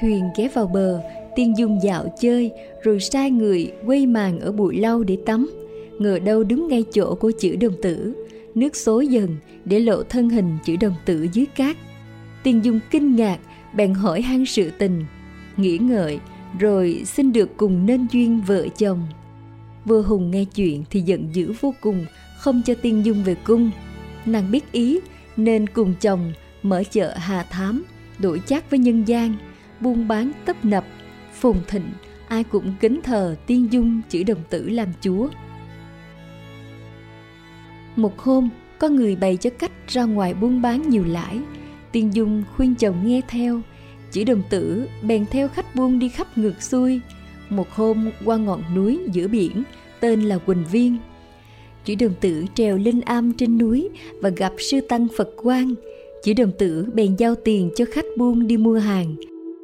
[0.00, 1.00] Thuyền ghé vào bờ
[1.36, 2.50] tiên dung dạo chơi
[2.82, 5.50] rồi sai người quay màn ở bụi lau để tắm.
[5.98, 8.14] Ngờ đâu đứng ngay chỗ của chữ đồng tử.
[8.54, 11.76] Nước xối dần để lộ thân hình chữ đồng tử dưới cát.
[12.42, 13.38] Tiên dung kinh ngạc
[13.74, 15.04] bèn hỏi han sự tình.
[15.56, 16.18] Nghĩ ngợi
[16.58, 19.02] rồi xin được cùng nên duyên vợ chồng.
[19.84, 22.06] Vua Hùng nghe chuyện thì giận dữ vô cùng,
[22.38, 23.70] không cho Tiên Dung về cung.
[24.26, 25.00] Nàng biết ý
[25.36, 27.84] nên cùng chồng mở chợ Hà Thám,
[28.18, 29.34] đổi chác với nhân gian,
[29.80, 30.84] buôn bán tấp nập,
[31.32, 31.90] phồn thịnh,
[32.28, 35.28] ai cũng kính thờ Tiên Dung chữ đồng tử làm chúa.
[37.96, 41.40] Một hôm, có người bày cho cách ra ngoài buôn bán nhiều lãi.
[41.92, 43.60] Tiên Dung khuyên chồng nghe theo.
[44.10, 47.00] Chỉ đồng tử bèn theo khách buôn đi khắp ngược xuôi.
[47.48, 49.62] Một hôm qua ngọn núi giữa biển,
[50.00, 50.98] tên là Quỳnh Viên
[51.84, 53.88] chữ đồng tử trèo lên am trên núi
[54.20, 55.74] và gặp sư tăng Phật Quang.
[56.22, 59.14] chữ đồng tử bèn giao tiền cho khách buôn đi mua hàng,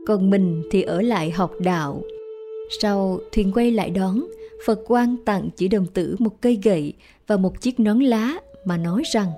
[0.06, 2.02] còn mình thì ở lại học đạo.
[2.80, 4.26] Sau thuyền quay lại đón,
[4.66, 6.92] Phật Quang tặng chữ đồng tử một cây gậy
[7.26, 9.30] và một chiếc nón lá mà nói rằng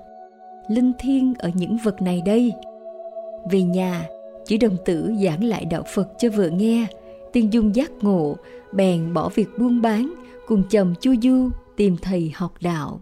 [0.69, 2.51] linh thiêng ở những vật này đây
[3.51, 4.05] về nhà
[4.45, 6.85] chữ đồng tử giảng lại đạo phật cho vợ nghe
[7.33, 8.35] tiên dung giác ngộ
[8.73, 10.13] bèn bỏ việc buôn bán
[10.47, 11.49] cùng chồng chu du
[11.81, 13.01] tìm thầy học đạo.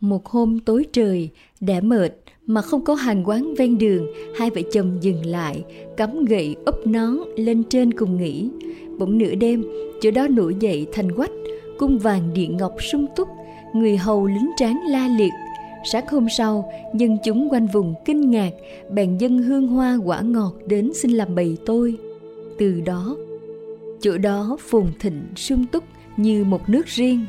[0.00, 2.12] Một hôm tối trời đã mệt
[2.46, 4.06] mà không có hàng quán ven đường,
[4.38, 5.64] hai vợ chồng dừng lại,
[5.96, 8.50] cắm gậy úp nón lên trên cùng nghỉ.
[8.98, 9.64] Bỗng nửa đêm,
[10.00, 11.30] chỗ đó nổi dậy thành quách,
[11.78, 13.28] cung vàng điện ngọc sung túc,
[13.74, 15.32] người hầu lính tráng la liệt.
[15.92, 18.50] Sáng hôm sau, dân chúng quanh vùng kinh ngạc,
[18.90, 21.96] bèn dân hương hoa quả ngọt đến xin làm bầy tôi.
[22.58, 23.16] Từ đó,
[24.00, 25.84] chỗ đó phồn thịnh sung túc
[26.16, 27.24] như một nước riêng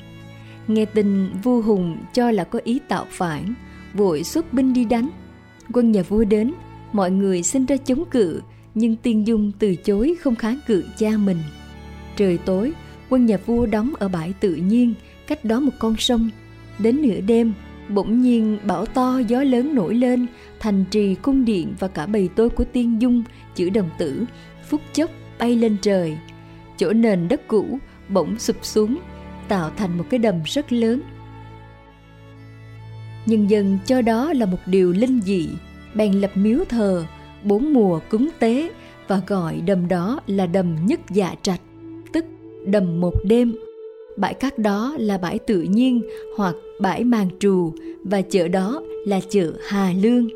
[0.67, 3.53] nghe tin vua hùng cho là có ý tạo phản,
[3.93, 5.09] vội xuất binh đi đánh.
[5.73, 6.53] Quân nhà vua đến,
[6.93, 8.41] mọi người xin ra chống cự,
[8.73, 11.37] nhưng tiên dung từ chối không kháng cự cha mình.
[12.15, 12.71] Trời tối,
[13.09, 14.93] quân nhà vua đóng ở bãi tự nhiên,
[15.27, 16.29] cách đó một con sông.
[16.79, 17.53] Đến nửa đêm,
[17.89, 20.25] bỗng nhiên bão to, gió lớn nổi lên,
[20.59, 23.23] thành trì cung điện và cả bầy tôi của tiên dung,
[23.55, 24.25] chữ đồng tử,
[24.69, 26.17] phút chốc bay lên trời.
[26.77, 28.97] Chỗ nền đất cũ bỗng sụp xuống
[29.51, 31.01] tạo thành một cái đầm rất lớn
[33.25, 35.49] nhân dân cho đó là một điều linh dị
[35.95, 37.05] bèn lập miếu thờ
[37.43, 38.71] bốn mùa cúng tế
[39.07, 41.61] và gọi đầm đó là đầm nhất dạ trạch
[42.13, 42.25] tức
[42.65, 43.55] đầm một đêm
[44.17, 46.01] bãi cát đó là bãi tự nhiên
[46.37, 47.73] hoặc bãi màng trù
[48.05, 50.27] và chợ đó là chợ Hà Lương.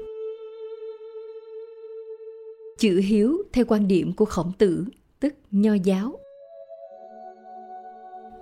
[2.77, 4.85] Chữ hiếu theo quan điểm của khổng tử,
[5.19, 6.19] tức nho giáo.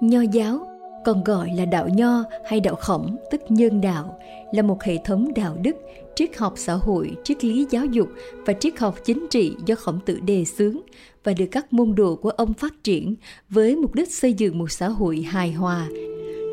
[0.03, 0.67] Nho giáo,
[1.05, 4.19] còn gọi là đạo nho hay đạo khổng, tức nhân đạo,
[4.51, 5.75] là một hệ thống đạo đức,
[6.15, 8.09] triết học xã hội, triết lý giáo dục
[8.45, 10.77] và triết học chính trị do khổng tử đề xướng
[11.23, 13.15] và được các môn đồ của ông phát triển
[13.49, 15.87] với mục đích xây dựng một xã hội hài hòa.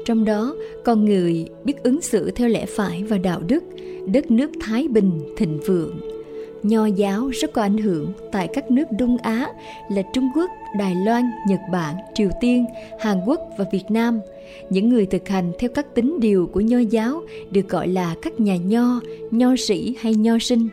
[0.05, 3.65] Trong đó, con người biết ứng xử theo lẽ phải và đạo đức,
[4.07, 6.01] đất nước thái bình, thịnh vượng
[6.63, 9.49] nho giáo rất có ảnh hưởng tại các nước đông á
[9.91, 12.67] là trung quốc, đài loan, nhật bản, triều tiên,
[13.01, 14.21] hàn quốc và việt nam.
[14.71, 18.41] Những người thực hành theo các tín điều của nho giáo được gọi là các
[18.41, 20.69] nhà nho nho sĩ hay nho sinh.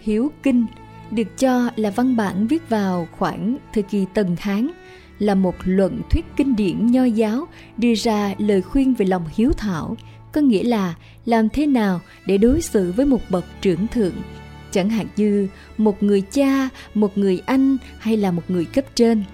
[0.00, 0.66] Hiếu kinh
[1.10, 4.68] được cho là văn bản viết vào khoảng thời kỳ tần hán,
[5.18, 9.52] là một luận thuyết kinh điển nho giáo đưa ra lời khuyên về lòng hiếu
[9.56, 9.96] thảo,
[10.32, 14.14] có nghĩa là làm thế nào để đối xử với một bậc trưởng thượng
[14.70, 19.24] chẳng hạn như một người cha, một người anh hay là một người cấp trên.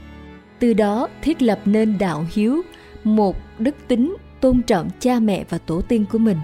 [0.58, 2.62] Từ đó thiết lập nên đạo hiếu,
[3.04, 6.38] một đức tính tôn trọng cha mẹ và tổ tiên của mình.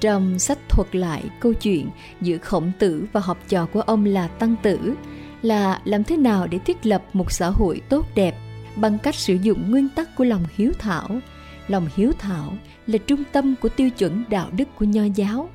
[0.00, 1.88] Trong sách thuật lại câu chuyện
[2.20, 4.94] giữa khổng tử và học trò của ông là tăng tử
[5.42, 8.34] là làm thế nào để thiết lập một xã hội tốt đẹp
[8.76, 11.08] bằng cách sử dụng nguyên tắc của lòng hiếu thảo.
[11.68, 12.52] Lòng hiếu thảo
[12.86, 15.48] là trung tâm của tiêu chuẩn đạo đức của nho giáo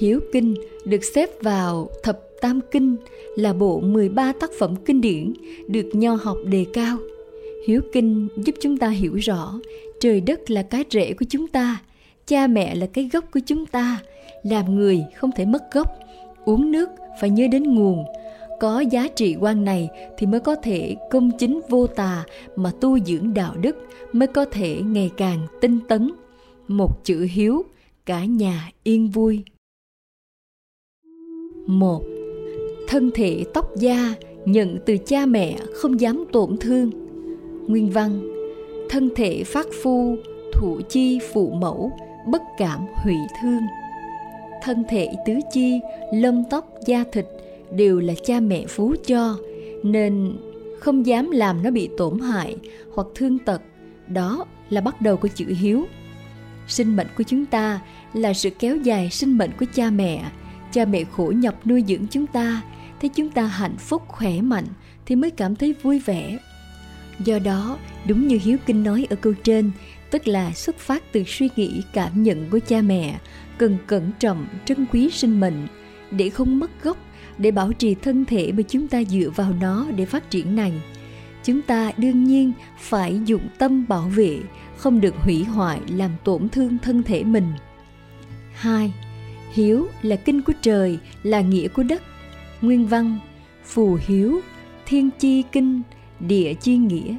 [0.00, 2.96] hiếu kinh được xếp vào thập tam kinh
[3.36, 5.32] là bộ 13 tác phẩm kinh điển
[5.68, 6.98] được nho học đề cao.
[7.66, 9.60] Hiếu kinh giúp chúng ta hiểu rõ,
[10.00, 11.82] trời đất là cái rễ của chúng ta,
[12.26, 14.02] cha mẹ là cái gốc của chúng ta,
[14.42, 15.88] làm người không thể mất gốc,
[16.44, 16.88] uống nước
[17.20, 18.04] phải nhớ đến nguồn.
[18.60, 19.88] Có giá trị quan này
[20.18, 22.24] thì mới có thể công chính vô tà
[22.56, 23.76] mà tu dưỡng đạo đức
[24.12, 26.12] mới có thể ngày càng tinh tấn.
[26.68, 27.64] Một chữ hiếu,
[28.06, 29.42] cả nhà yên vui
[31.78, 32.02] một,
[32.88, 34.14] thân thể tóc da
[34.44, 36.90] nhận từ cha mẹ không dám tổn thương.
[37.66, 38.20] Nguyên văn,
[38.88, 40.16] thân thể phát phu,
[40.52, 41.92] thủ chi phụ mẫu,
[42.26, 43.62] bất cảm hủy thương.
[44.62, 45.80] Thân thể tứ chi,
[46.14, 47.26] lông tóc da thịt
[47.76, 49.36] đều là cha mẹ phú cho,
[49.82, 50.32] nên
[50.78, 52.56] không dám làm nó bị tổn hại
[52.94, 53.62] hoặc thương tật.
[54.08, 55.84] Đó là bắt đầu của chữ hiếu.
[56.68, 57.80] Sinh mệnh của chúng ta
[58.14, 60.24] là sự kéo dài sinh mệnh của cha mẹ
[60.72, 62.62] cha mẹ khổ nhọc nuôi dưỡng chúng ta
[63.00, 64.66] thấy chúng ta hạnh phúc khỏe mạnh
[65.06, 66.38] thì mới cảm thấy vui vẻ
[67.24, 69.70] Do đó, đúng như Hiếu Kinh nói ở câu trên,
[70.10, 73.18] tức là xuất phát từ suy nghĩ cảm nhận của cha mẹ,
[73.58, 75.66] cần cẩn trọng trân quý sinh mệnh
[76.10, 76.96] để không mất gốc,
[77.38, 80.72] để bảo trì thân thể mà chúng ta dựa vào nó để phát triển này.
[81.44, 84.38] Chúng ta đương nhiên phải dụng tâm bảo vệ,
[84.76, 87.52] không được hủy hoại làm tổn thương thân thể mình.
[88.54, 88.92] 2.
[89.54, 92.02] Hiếu là kinh của trời, là nghĩa của đất.
[92.60, 93.18] Nguyên văn
[93.64, 94.40] Phù hiếu,
[94.86, 95.82] thiên chi kinh,
[96.20, 97.16] địa chi nghĩa.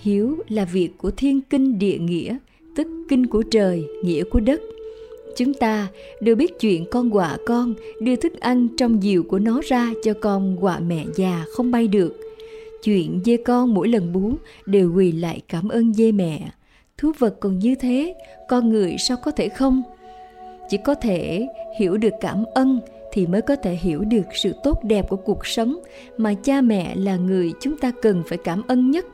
[0.00, 2.36] Hiếu là việc của thiên kinh địa nghĩa,
[2.76, 4.60] tức kinh của trời, nghĩa của đất.
[5.36, 5.88] Chúng ta
[6.20, 10.14] đều biết chuyện con quạ con đưa thức ăn trong diều của nó ra cho
[10.20, 12.20] con quạ mẹ già không bay được.
[12.82, 14.32] Chuyện dê con mỗi lần bú
[14.66, 16.50] đều quỳ lại cảm ơn dê mẹ.
[16.98, 18.14] Thú vật còn như thế,
[18.48, 19.82] con người sao có thể không?
[20.68, 21.48] Chỉ có thể
[21.78, 22.80] hiểu được cảm ơn
[23.12, 25.78] thì mới có thể hiểu được sự tốt đẹp của cuộc sống
[26.18, 29.06] mà cha mẹ là người chúng ta cần phải cảm ơn nhất.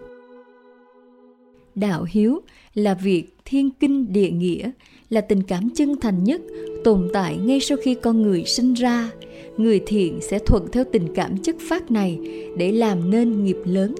[1.75, 2.41] Đạo hiếu
[2.75, 4.71] là việc thiên kinh địa nghĩa,
[5.11, 6.41] là tình cảm chân thành nhất,
[6.85, 9.11] tồn tại ngay sau khi con người sinh ra.
[9.57, 12.19] Người thiện sẽ thuận theo tình cảm chất phát này
[12.57, 13.95] để làm nên nghiệp lớn.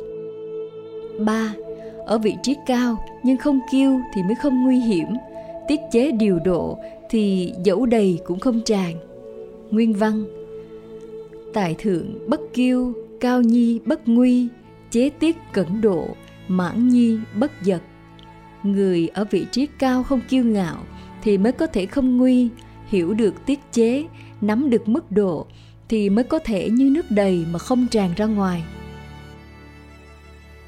[1.19, 1.55] 3.
[2.07, 5.07] Ở vị trí cao nhưng không kiêu thì mới không nguy hiểm.
[5.69, 6.79] Tiết chế điều độ
[7.11, 8.95] thì dẫu đầy cũng không tràn
[9.71, 10.25] Nguyên văn
[11.55, 14.49] Tài thượng bất kiêu, cao nhi bất nguy,
[14.91, 16.09] chế tiết cẩn độ,
[16.49, 17.83] mãn nhi bất giật.
[18.63, 20.85] Người ở vị trí cao không kiêu ngạo
[21.23, 22.49] thì mới có thể không nguy,
[22.87, 24.05] hiểu được tiết chế,
[24.41, 25.47] nắm được mức độ
[25.89, 28.63] thì mới có thể như nước đầy mà không tràn ra ngoài.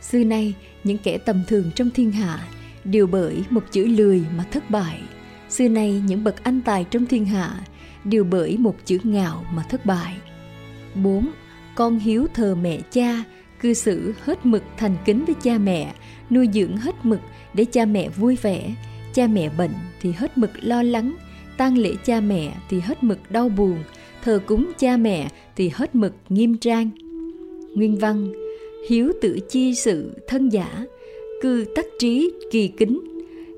[0.00, 2.48] Xưa nay, những kẻ tầm thường trong thiên hạ
[2.84, 5.00] đều bởi một chữ lười mà thất bại.
[5.50, 7.60] Xưa nay, những bậc anh tài trong thiên hạ
[8.04, 10.16] đều bởi một chữ ngạo mà thất bại.
[10.94, 11.28] 4.
[11.74, 13.24] Con hiếu thờ mẹ cha,
[13.60, 15.94] cư xử hết mực thành kính với cha mẹ,
[16.30, 17.20] nuôi dưỡng hết mực
[17.54, 18.74] để cha mẹ vui vẻ.
[19.14, 21.14] Cha mẹ bệnh thì hết mực lo lắng,
[21.56, 23.78] tang lễ cha mẹ thì hết mực đau buồn,
[24.24, 26.90] thờ cúng cha mẹ thì hết mực nghiêm trang.
[27.74, 28.32] Nguyên văn
[28.88, 30.84] Hiếu tự chi sự thân giả,
[31.42, 33.00] cư tắc trí kỳ kính,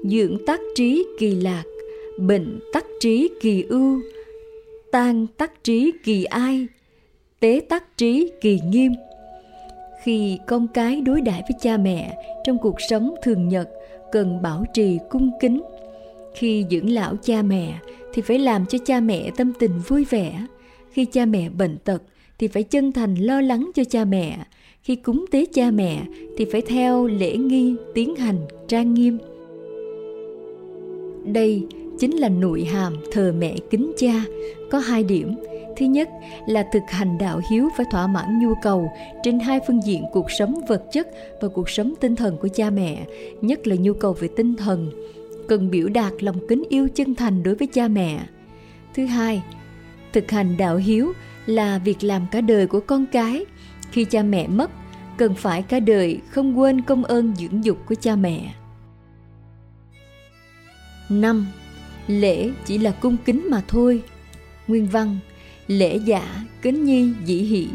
[0.05, 1.63] dưỡng tắc trí kỳ lạc,
[2.19, 4.01] bệnh tắc trí kỳ ưu,
[4.93, 6.67] tan tắc trí kỳ ai
[7.41, 8.93] tế tắc trí kỳ nghiêm.
[10.03, 13.69] Khi con cái đối đãi với cha mẹ trong cuộc sống thường nhật
[14.13, 15.63] cần bảo trì cung kính.
[16.35, 17.75] Khi dưỡng lão cha mẹ
[18.13, 20.47] thì phải làm cho cha mẹ tâm tình vui vẻ.
[20.91, 22.03] Khi cha mẹ bệnh tật
[22.39, 24.39] thì phải chân thành lo lắng cho cha mẹ.
[24.83, 26.03] Khi cúng tế cha mẹ
[26.39, 28.39] thì phải theo lễ nghi tiến hành
[28.69, 29.19] trang nghiêm.
[31.25, 31.67] Đây
[32.03, 34.25] chính là nội hàm thờ mẹ kính cha.
[34.71, 35.35] Có hai điểm.
[35.77, 36.09] Thứ nhất
[36.47, 38.93] là thực hành đạo hiếu phải thỏa mãn nhu cầu
[39.23, 41.09] trên hai phương diện cuộc sống vật chất
[41.41, 43.07] và cuộc sống tinh thần của cha mẹ,
[43.41, 44.91] nhất là nhu cầu về tinh thần,
[45.49, 48.21] cần biểu đạt lòng kính yêu chân thành đối với cha mẹ.
[48.95, 49.43] Thứ hai,
[50.13, 51.13] thực hành đạo hiếu
[51.47, 53.45] là việc làm cả đời của con cái.
[53.91, 54.71] Khi cha mẹ mất,
[55.17, 58.55] cần phải cả đời không quên công ơn dưỡng dục của cha mẹ.
[61.09, 61.47] 5
[62.07, 64.03] lễ chỉ là cung kính mà thôi.
[64.69, 65.19] Nguyên văn,
[65.67, 67.67] lễ giả, kính nhi, dĩ hỷ.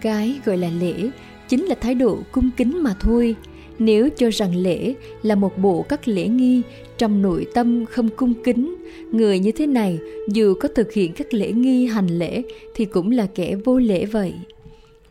[0.00, 1.10] Cái gọi là lễ
[1.48, 3.36] chính là thái độ cung kính mà thôi.
[3.78, 6.62] Nếu cho rằng lễ là một bộ các lễ nghi
[6.98, 8.76] trong nội tâm không cung kính,
[9.12, 9.98] người như thế này
[10.28, 12.42] dù có thực hiện các lễ nghi hành lễ
[12.74, 14.32] thì cũng là kẻ vô lễ vậy.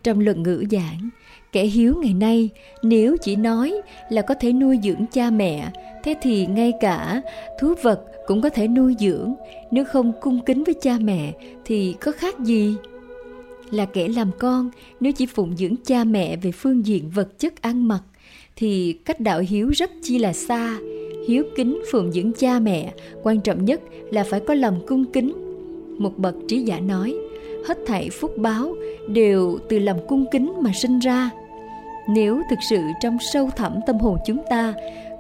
[0.04, 1.10] Trong luận ngữ giảng,
[1.52, 2.50] kẻ hiếu ngày nay
[2.84, 5.72] nếu chỉ nói là có thể nuôi dưỡng cha mẹ,
[6.04, 7.22] thế thì ngay cả
[7.60, 9.34] thú vật cũng có thể nuôi dưỡng.
[9.72, 11.34] Nếu không cung kính với cha mẹ
[11.66, 12.76] thì có khác gì?
[13.72, 14.70] Là kẻ làm con,
[15.00, 18.02] nếu chỉ phụng dưỡng cha mẹ về phương diện vật chất ăn mặc,
[18.56, 20.78] thì cách đạo hiếu rất chi là xa.
[21.28, 25.34] Hiếu kính phụng dưỡng cha mẹ, quan trọng nhất là phải có lòng cung kính.
[25.98, 27.16] Một bậc trí giả nói,
[27.68, 28.76] hết thảy phúc báo
[29.08, 31.30] đều từ lòng cung kính mà sinh ra.
[32.10, 34.74] Nếu thực sự trong sâu thẳm tâm hồn chúng ta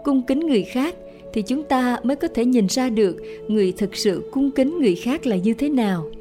[0.04, 0.96] cung kính người khác
[1.34, 3.18] thì chúng ta mới có thể nhìn ra được
[3.48, 6.12] người thực sự cung kính người khác là như thế nào.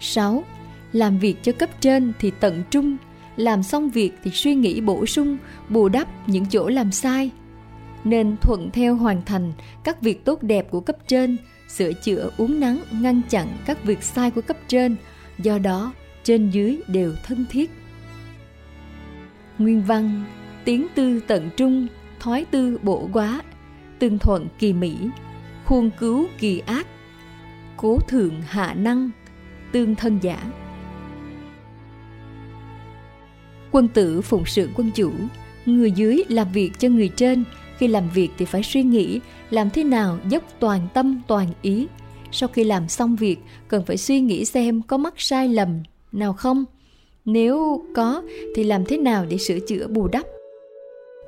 [0.00, 0.44] 6.
[0.92, 2.96] Làm việc cho cấp trên thì tận trung,
[3.36, 5.36] làm xong việc thì suy nghĩ bổ sung,
[5.68, 7.30] bù đắp những chỗ làm sai.
[8.04, 9.52] Nên thuận theo hoàn thành
[9.84, 11.36] các việc tốt đẹp của cấp trên,
[11.68, 14.96] sửa chữa uống nắng ngăn chặn các việc sai của cấp trên,
[15.38, 15.92] do đó
[16.22, 17.70] trên dưới đều thân thiết.
[19.58, 20.24] Nguyên văn
[20.64, 21.86] Tiến tư tận trung
[22.20, 23.42] thói tư bổ quá
[23.98, 24.96] tương thuận kỳ mỹ
[25.64, 26.86] khuôn cứu kỳ ác
[27.76, 29.10] cố thượng hạ năng
[29.72, 30.50] tương thân giả
[33.70, 35.10] Quân tử phụng sự quân chủ,
[35.66, 37.44] người dưới làm việc cho người trên,
[37.78, 41.86] khi làm việc thì phải suy nghĩ làm thế nào dốc toàn tâm toàn ý.
[42.32, 43.36] Sau khi làm xong việc,
[43.68, 46.64] cần phải suy nghĩ xem có mắc sai lầm nào không.
[47.24, 48.22] Nếu có
[48.56, 50.24] thì làm thế nào để sửa chữa bù đắp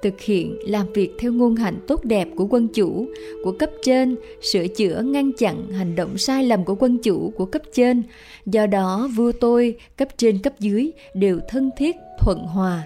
[0.03, 3.07] thực hiện làm việc theo ngôn hạnh tốt đẹp của quân chủ,
[3.45, 7.45] của cấp trên, sửa chữa ngăn chặn hành động sai lầm của quân chủ, của
[7.45, 8.03] cấp trên.
[8.47, 12.83] Do đó, vua tôi, cấp trên, cấp dưới đều thân thiết, thuận hòa.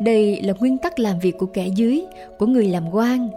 [0.00, 2.02] Đây là nguyên tắc làm việc của kẻ dưới,
[2.38, 3.28] của người làm quan.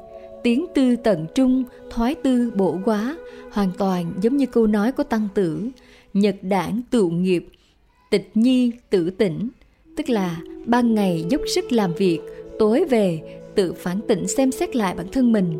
[0.43, 3.17] Tiến tư tận trung, thoái tư bổ quá,
[3.51, 5.69] hoàn toàn giống như câu nói của tăng tử,
[6.13, 7.47] nhật đảng tụ nghiệp,
[8.11, 9.49] tịch nhi tử tỉnh
[9.95, 12.19] tức là ban ngày dốc sức làm việc,
[12.59, 13.19] tối về
[13.55, 15.59] tự phản tỉnh xem xét lại bản thân mình.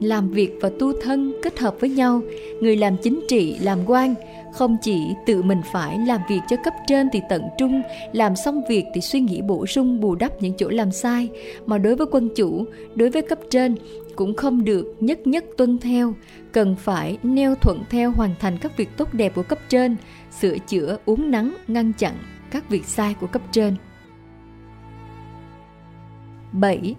[0.00, 2.20] Làm việc và tu thân kết hợp với nhau,
[2.60, 4.14] người làm chính trị, làm quan,
[4.54, 8.62] không chỉ tự mình phải làm việc cho cấp trên thì tận trung, làm xong
[8.68, 11.28] việc thì suy nghĩ bổ sung, bù đắp những chỗ làm sai.
[11.66, 13.76] Mà đối với quân chủ, đối với cấp trên
[14.16, 16.14] cũng không được nhất nhất tuân theo,
[16.52, 19.96] cần phải neo thuận theo hoàn thành các việc tốt đẹp của cấp trên,
[20.40, 22.14] sửa chữa uống nắng ngăn chặn
[22.54, 23.76] các việc sai của cấp trên.
[26.52, 26.94] 7.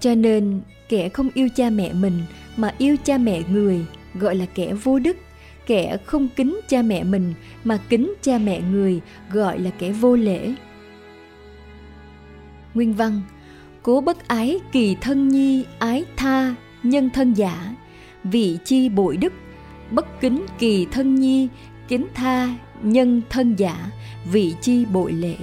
[0.00, 2.22] Cho nên kẻ không yêu cha mẹ mình
[2.56, 5.16] mà yêu cha mẹ người, gọi là kẻ vô đức.
[5.66, 7.34] Kẻ không kính cha mẹ mình
[7.64, 9.00] mà kính cha mẹ người,
[9.30, 10.54] gọi là kẻ vô lễ.
[12.74, 13.22] Nguyên văn,
[13.82, 17.74] cố bất ái kỳ thân nhi, ái tha, nhân thân giả.
[18.24, 19.32] Vị chi bội đức,
[19.90, 21.48] bất kính kỳ thân nhi,
[21.88, 23.90] kính tha, nhân thân giả
[24.32, 25.36] vị chi bội lễ.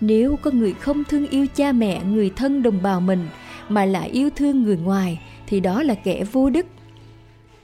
[0.00, 3.26] Nếu có người không thương yêu cha mẹ, người thân đồng bào mình
[3.68, 6.66] mà lại yêu thương người ngoài, thì đó là kẻ vô đức.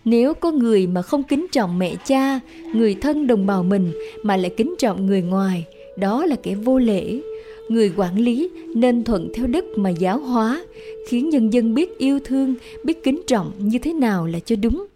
[0.05, 2.41] Nếu có người mà không kính trọng mẹ cha,
[2.75, 3.93] người thân đồng bào mình
[4.23, 5.65] mà lại kính trọng người ngoài,
[5.97, 7.21] đó là kẻ vô lễ.
[7.69, 10.65] Người quản lý nên thuận theo đức mà giáo hóa,
[11.09, 14.87] khiến nhân dân biết yêu thương, biết kính trọng như thế nào là cho đúng.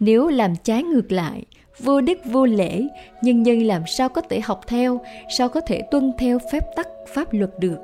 [0.00, 1.44] Nếu làm trái ngược lại
[1.82, 2.86] vô đức vô lễ
[3.22, 5.00] nhân dân làm sao có thể học theo
[5.38, 7.78] sao có thể tuân theo phép tắc pháp luật được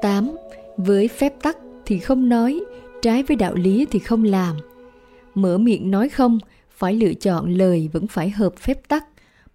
[0.00, 0.36] 8.
[0.76, 1.56] Với phép tắc
[1.86, 2.60] thì không nói,
[3.02, 4.56] trái với đạo lý thì không làm.
[5.34, 6.38] Mở miệng nói không,
[6.70, 9.04] phải lựa chọn lời vẫn phải hợp phép tắc.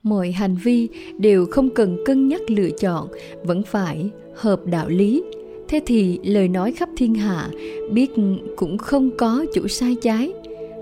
[0.04, 3.08] Mọi hành vi đều không cần cân nhắc lựa chọn,
[3.44, 5.24] vẫn phải hợp đạo lý.
[5.68, 7.50] Thế thì lời nói khắp thiên hạ
[7.92, 8.12] biết
[8.56, 10.34] cũng không có chủ sai trái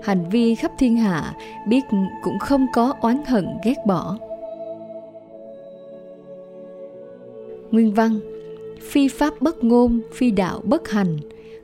[0.04, 1.34] hành vi khắp thiên hạ,
[1.66, 1.84] biết
[2.22, 4.18] cũng không có oán hận, ghét bỏ.
[7.70, 8.20] Nguyên văn,
[8.90, 11.18] phi pháp bất ngôn, phi đạo bất hành,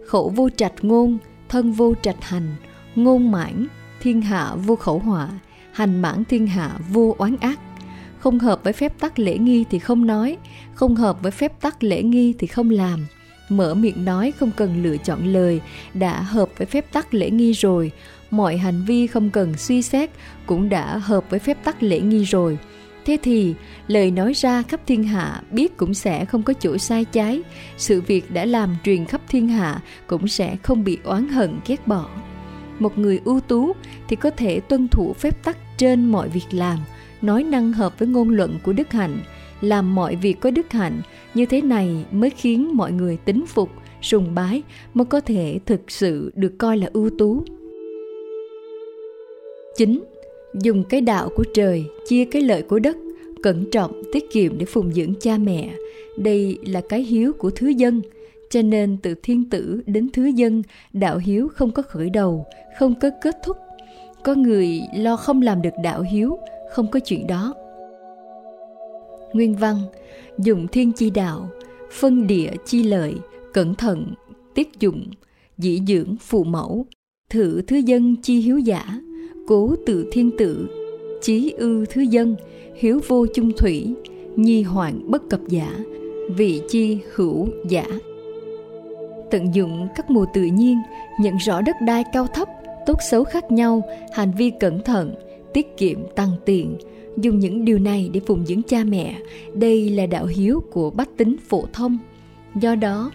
[0.07, 1.19] khẩu vô trạch ngôn,
[1.49, 2.57] thân vô trạch hành,
[2.95, 3.67] ngôn mãn,
[4.01, 5.29] thiên hạ vô khẩu họa,
[5.73, 7.61] hành mãn thiên hạ vô oán ác.
[8.19, 10.37] Không hợp với phép tắc lễ nghi thì không nói,
[10.75, 13.07] không hợp với phép tắc lễ nghi thì không làm.
[13.49, 15.61] Mở miệng nói không cần lựa chọn lời,
[15.95, 17.93] đã hợp với phép tắc lễ nghi rồi
[18.31, 20.11] mọi hành vi không cần suy xét
[20.47, 22.59] cũng đã hợp với phép tắc lễ nghi rồi.
[23.05, 23.55] Thế thì,
[23.89, 27.43] lời nói ra khắp thiên hạ biết cũng sẽ không có chỗ sai trái.
[27.77, 31.87] Sự việc đã làm truyền khắp thiên hạ cũng sẽ không bị oán hận, ghét
[31.87, 32.09] bỏ.
[32.79, 33.73] Một người ưu tú
[34.09, 36.79] thì có thể tuân thủ phép tắc trên mọi việc làm,
[37.23, 39.21] nói năng hợp với ngôn luận của đức hạnh,
[39.61, 41.01] làm mọi việc có đức hạnh.
[41.35, 43.71] Như thế này mới khiến mọi người tín phục,
[44.03, 44.63] sùng bái,
[44.95, 47.45] mới có thể thực sự được coi là ưu tú.
[49.81, 50.05] Chính,
[50.55, 52.97] dùng cái đạo của trời chia cái lợi của đất,
[53.43, 55.71] cẩn trọng, tiết kiệm để phụng dưỡng cha mẹ.
[56.17, 58.03] Đây là cái hiếu của thứ dân,
[58.51, 60.63] cho nên từ thiên tử đến thứ dân,
[60.93, 62.47] đạo hiếu không có khởi đầu,
[62.79, 63.57] không có kết thúc.
[64.25, 66.39] Có người lo không làm được đạo hiếu,
[66.71, 67.55] không có chuyện đó.
[69.33, 69.77] Nguyên văn,
[70.39, 71.49] dùng thiên chi đạo,
[71.93, 73.15] phân địa chi lợi,
[73.53, 74.15] cẩn thận,
[74.55, 75.07] tiết dụng,
[75.59, 76.87] dĩ dưỡng phụ mẫu,
[77.31, 79.01] thử thứ dân chi hiếu giả,
[79.51, 80.69] cố tự thiên tự
[81.23, 82.37] chí ư thứ dân,
[82.75, 83.95] hiếu vô chung thủy,
[84.37, 85.79] nhi hoạn bất cập giả,
[86.37, 87.85] vị chi hữu giả.
[89.31, 90.79] Tận dụng các mùa tự nhiên,
[91.21, 92.49] nhận rõ đất đai cao thấp,
[92.87, 93.83] tốt xấu khác nhau,
[94.13, 95.15] hành vi cẩn thận,
[95.55, 96.77] tiết kiệm tăng tiền,
[97.17, 99.19] dùng những điều này để phụng dưỡng cha mẹ,
[99.55, 101.99] đây là đạo hiếu của bách tính phổ thông.
[102.55, 103.11] Do đó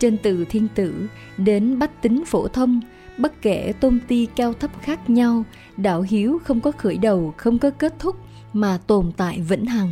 [0.00, 2.80] trên từ thiên tử đến bách tính phổ thông,
[3.18, 5.44] bất kể tôn ti cao thấp khác nhau,
[5.76, 8.16] đạo hiếu không có khởi đầu, không có kết thúc
[8.52, 9.90] mà tồn tại vĩnh hằng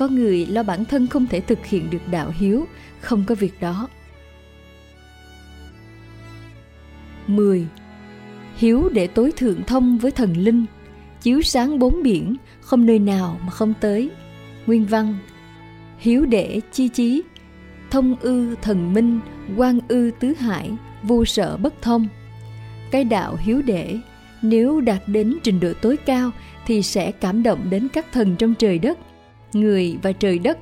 [0.00, 2.66] có người lo bản thân không thể thực hiện được đạo hiếu,
[3.00, 3.88] không có việc đó
[7.26, 7.66] 10.
[8.56, 10.64] Hiếu để tối thượng thông với thần linh,
[11.22, 14.10] Chiếu sáng bốn biển, Không nơi nào mà không tới
[14.66, 15.18] Nguyên văn,
[15.98, 17.22] hiếu để chi chí
[17.90, 19.20] thông ư thần minh
[19.56, 20.70] quan ư tứ hải,
[21.02, 22.08] vô sợ bất thông.
[22.90, 23.98] Cái đạo hiếu đệ
[24.42, 26.30] nếu đạt đến trình độ tối cao
[26.66, 28.98] thì sẽ cảm động đến các thần trong trời đất,
[29.52, 30.58] người và trời đất.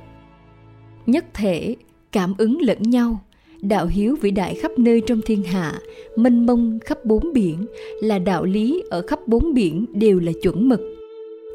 [1.05, 1.75] Nhất thể,
[2.11, 3.19] cảm ứng lẫn nhau,
[3.61, 5.73] đạo hiếu vĩ đại khắp nơi trong thiên hạ,
[6.15, 7.65] mênh mông khắp bốn biển,
[8.01, 10.81] là đạo lý ở khắp bốn biển đều là chuẩn mực.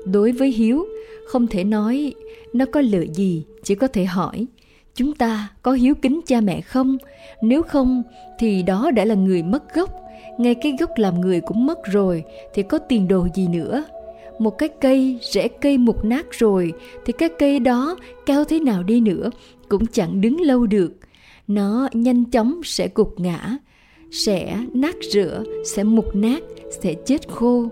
[0.05, 0.87] Đối với hiếu,
[1.27, 2.15] không thể nói
[2.53, 4.47] nó có lợi gì, chỉ có thể hỏi
[4.95, 6.97] chúng ta có hiếu kính cha mẹ không?
[7.43, 8.03] Nếu không,
[8.39, 9.91] thì đó đã là người mất gốc.
[10.39, 12.25] Ngay cái gốc làm người cũng mất rồi,
[12.55, 13.85] thì có tiền đồ gì nữa?
[14.39, 16.73] Một cái cây, rễ cây mục nát rồi,
[17.05, 19.31] thì cái cây đó cao thế nào đi nữa
[19.69, 20.93] cũng chẳng đứng lâu được.
[21.47, 23.57] Nó nhanh chóng sẽ gục ngã,
[24.11, 26.43] sẽ nát rửa, sẽ mục nát,
[26.83, 27.69] sẽ chết khô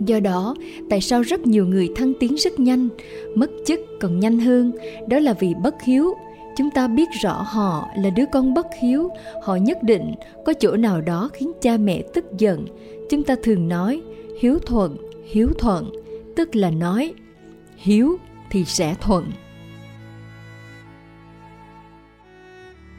[0.00, 0.54] do đó,
[0.90, 2.88] tại sao rất nhiều người thăng tiến rất nhanh,
[3.34, 4.72] mất chức còn nhanh hơn?
[5.08, 6.14] Đó là vì bất hiếu.
[6.56, 9.08] Chúng ta biết rõ họ là đứa con bất hiếu.
[9.42, 10.14] Họ nhất định
[10.44, 12.66] có chỗ nào đó khiến cha mẹ tức giận.
[13.10, 14.02] Chúng ta thường nói,
[14.40, 15.92] hiếu thuận hiếu thuận
[16.36, 17.14] tức là nói,
[17.76, 18.16] hiếu
[18.50, 19.32] thì sẽ thuận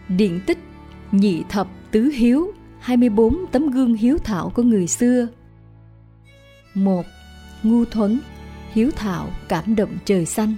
[0.10, 0.58] Điện tích,
[1.12, 5.28] Nhị thập tứ hiếu 24 tấm gương hiếu thảo của người xưa
[6.76, 7.05] một,
[7.63, 8.19] Ngu thuấn,
[8.73, 10.55] Hiếu thảo, cảm động trời xanh.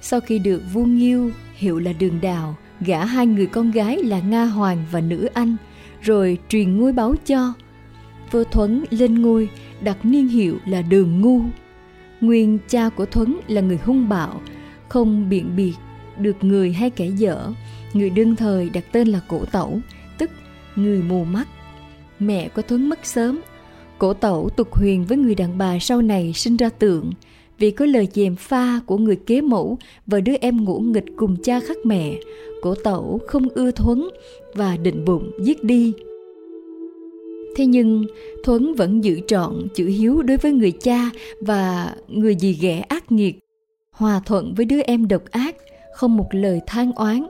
[0.00, 4.20] Sau khi được vua Nghiêu hiệu là Đường Đào, gả hai người con gái là
[4.20, 5.56] Nga Hoàng và Nữ Anh,
[6.00, 7.52] rồi truyền ngôi báo cho.
[8.30, 9.48] Vua Thuấn lên ngôi,
[9.80, 11.40] đặt niên hiệu là Đường Ngu.
[12.20, 14.40] Nguyên cha của Thuấn là người hung bạo,
[14.88, 15.74] không biện biệt
[16.18, 17.52] được người hay kẻ dở.
[17.92, 19.80] Người đương thời đặt tên là cổ tẩu,
[20.18, 20.30] tức
[20.76, 21.48] người mù mắt.
[22.18, 23.40] Mẹ của thuấn mất sớm
[23.98, 27.12] cổ tẩu tục huyền với người đàn bà sau này sinh ra tượng.
[27.58, 31.36] Vì có lời dèm pha của người kế mẫu và đứa em ngủ nghịch cùng
[31.42, 32.14] cha khác mẹ,
[32.62, 34.08] cổ tẩu không ưa thuấn
[34.54, 35.92] và định bụng giết đi.
[37.56, 38.04] Thế nhưng,
[38.44, 43.12] thuấn vẫn giữ trọn chữ hiếu đối với người cha và người dì ghẻ ác
[43.12, 43.38] nghiệt,
[43.90, 45.56] hòa thuận với đứa em độc ác,
[45.94, 47.26] không một lời than oán.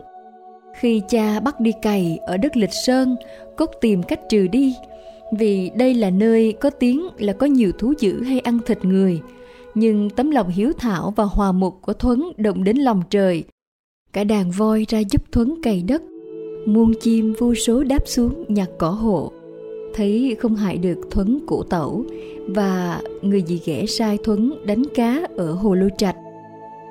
[0.80, 3.16] Khi cha bắt đi cày ở đất lịch sơn,
[3.56, 4.74] cốt tìm cách trừ đi
[5.32, 9.20] vì đây là nơi có tiếng là có nhiều thú dữ hay ăn thịt người.
[9.74, 13.44] Nhưng tấm lòng hiếu thảo và hòa mục của thuấn động đến lòng trời.
[14.12, 16.02] Cả đàn voi ra giúp thuấn cày đất.
[16.66, 19.32] Muôn chim vô số đáp xuống nhặt cỏ hộ.
[19.94, 22.04] Thấy không hại được thuấn cụ tẩu
[22.48, 26.16] và người dì ghẻ sai thuấn đánh cá ở hồ lô trạch.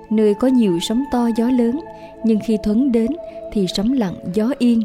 [0.10, 1.80] Nơi có nhiều sóng to gió lớn,
[2.26, 3.12] nhưng khi thuấn đến
[3.54, 4.82] thì sóng lặng gió yên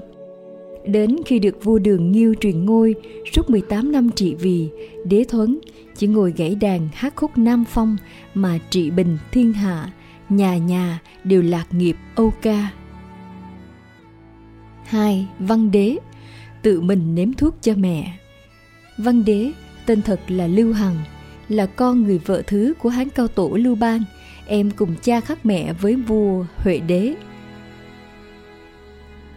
[0.88, 2.94] đến khi được vua đường nghiêu truyền ngôi,
[3.34, 4.68] suốt 18 năm trị vì,
[5.04, 5.58] đế thuấn,
[5.96, 7.96] chỉ ngồi gãy đàn hát khúc nam phong
[8.34, 9.92] mà trị bình thiên hạ,
[10.28, 12.70] nhà nhà đều lạc nghiệp âu ca
[14.88, 15.96] hai, Văn đế,
[16.62, 18.18] Tự mình nếm thuốc cho mẹ
[18.98, 19.50] Văn đế,
[19.86, 20.96] tên thật là Lưu Hằng,
[21.48, 24.04] Là con người vợ thứ của Hán Cao Tổ Lưu Bang,
[24.46, 27.14] em cùng cha khác mẹ với vua Huệ đế.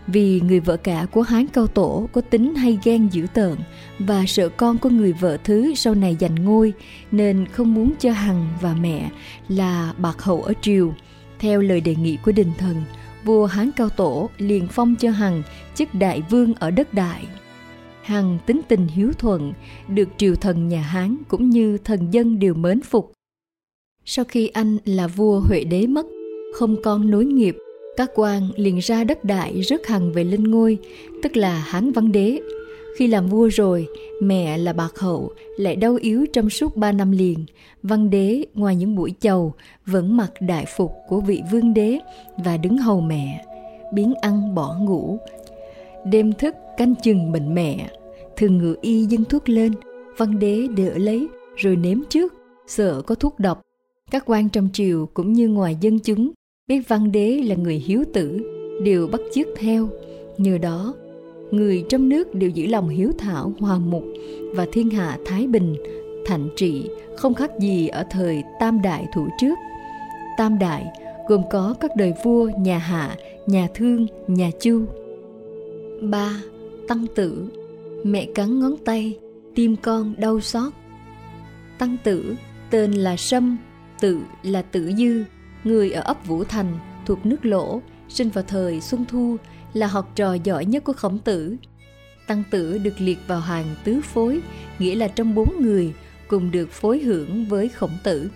[0.07, 3.55] Vì người vợ cả của Hán Cao Tổ có tính hay ghen dữ tợn
[3.99, 6.73] và sợ con của người vợ thứ sau này giành ngôi
[7.11, 9.11] nên không muốn cho Hằng và mẹ
[9.47, 10.93] là bạc hậu ở triều.
[11.39, 12.75] Theo lời đề nghị của đình thần,
[13.23, 15.43] vua Hán Cao Tổ liền phong cho Hằng
[15.75, 17.25] chức đại vương ở đất đại.
[18.01, 19.53] Hằng tính tình hiếu thuận,
[19.87, 23.11] được triều thần nhà Hán cũng như thần dân đều mến phục
[24.05, 26.05] sau khi anh là vua Huệ đế mất,
[26.53, 27.57] không con nối nghiệp,
[27.97, 30.77] các quan liền ra đất đại rước hằng về lên ngôi,
[31.23, 32.39] tức là Hán Văn Đế.
[32.97, 33.87] Khi làm vua rồi,
[34.21, 37.45] mẹ là bạc hậu lại đau yếu trong suốt ba năm liền.
[37.83, 39.53] Văn đế ngoài những buổi chầu
[39.85, 41.99] vẫn mặc đại phục của vị vương đế
[42.37, 43.45] và đứng hầu mẹ,
[43.93, 45.17] biến ăn bỏ ngủ.
[46.05, 47.89] Đêm thức canh chừng bệnh mẹ,
[48.37, 49.73] thường ngự y dân thuốc lên,
[50.17, 52.33] văn đế đỡ lấy rồi nếm trước,
[52.67, 53.61] sợ có thuốc độc
[54.11, 56.31] các quan trong triều cũng như ngoài dân chúng
[56.71, 58.41] biết văn đế là người hiếu tử
[58.83, 59.89] đều bắt chước theo.
[60.37, 60.93] Nhờ đó
[61.51, 64.03] người trong nước đều giữ lòng hiếu thảo hòa mục
[64.55, 65.75] và thiên hạ thái bình
[66.25, 69.59] thạnh trị không khác gì ở thời tam đại thủ trước.
[70.37, 70.85] Tam đại
[71.27, 73.15] gồm có các đời vua nhà hạ
[73.47, 74.85] nhà thương nhà chu.
[76.01, 76.41] Ba
[76.87, 77.45] tăng tử.
[78.03, 79.17] Mẹ cắn ngón tay
[79.55, 80.73] tim con đau xót.
[81.79, 82.35] Tăng tử
[82.69, 83.57] tên là sâm
[84.01, 85.23] Tự là Tử Dư,
[85.63, 89.37] người ở ấp Vũ Thành thuộc nước Lỗ, sinh vào thời Xuân Thu,
[89.73, 91.55] là học trò giỏi nhất của Khổng Tử.
[92.27, 94.41] Tăng Tử được liệt vào hàng tứ phối,
[94.79, 95.93] nghĩa là trong bốn người
[96.27, 98.31] cùng được phối hưởng với Khổng Tử.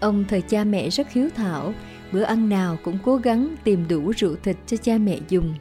[0.00, 1.74] Ông thời cha mẹ rất hiếu thảo,
[2.12, 5.54] bữa ăn nào cũng cố gắng tìm đủ rượu thịt cho cha mẹ dùng.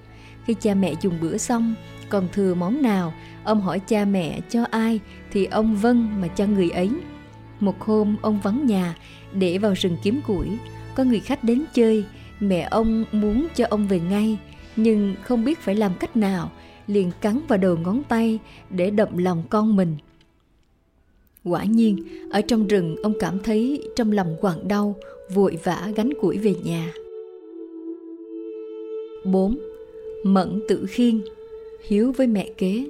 [0.45, 1.75] Khi cha mẹ dùng bữa xong,
[2.09, 4.99] còn thừa món nào, ông hỏi cha mẹ cho ai
[5.31, 6.89] thì ông vâng mà cho người ấy.
[7.59, 8.95] Một hôm ông vắng nhà
[9.39, 10.47] để vào rừng kiếm củi,
[10.95, 12.05] có người khách đến chơi,
[12.39, 14.37] mẹ ông muốn cho ông về ngay,
[14.75, 16.51] nhưng không biết phải làm cách nào,
[16.87, 19.97] liền cắn vào đầu ngón tay để đậm lòng con mình.
[21.43, 24.95] Quả nhiên, ở trong rừng ông cảm thấy trong lòng quặn đau,
[25.33, 26.93] vội vã gánh củi về nhà.
[29.25, 29.57] 4.
[30.23, 31.21] Mẫn Tử Khiên
[31.87, 32.85] Hiếu với mẹ kế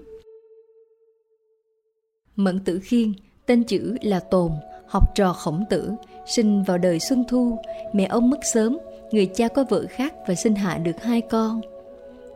[2.36, 3.14] Mẫn Tử Khiên,
[3.46, 4.52] tên chữ là Tồn,
[4.88, 5.92] học trò khổng tử,
[6.28, 7.58] sinh vào đời Xuân Thu,
[7.94, 8.78] mẹ ông mất sớm,
[9.12, 11.62] người cha có vợ khác và sinh hạ được hai con.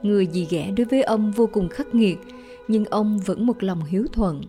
[0.01, 2.17] Người dì ghẻ đối với ông vô cùng khắc nghiệt,
[2.67, 4.41] nhưng ông vẫn một lòng hiếu thuận.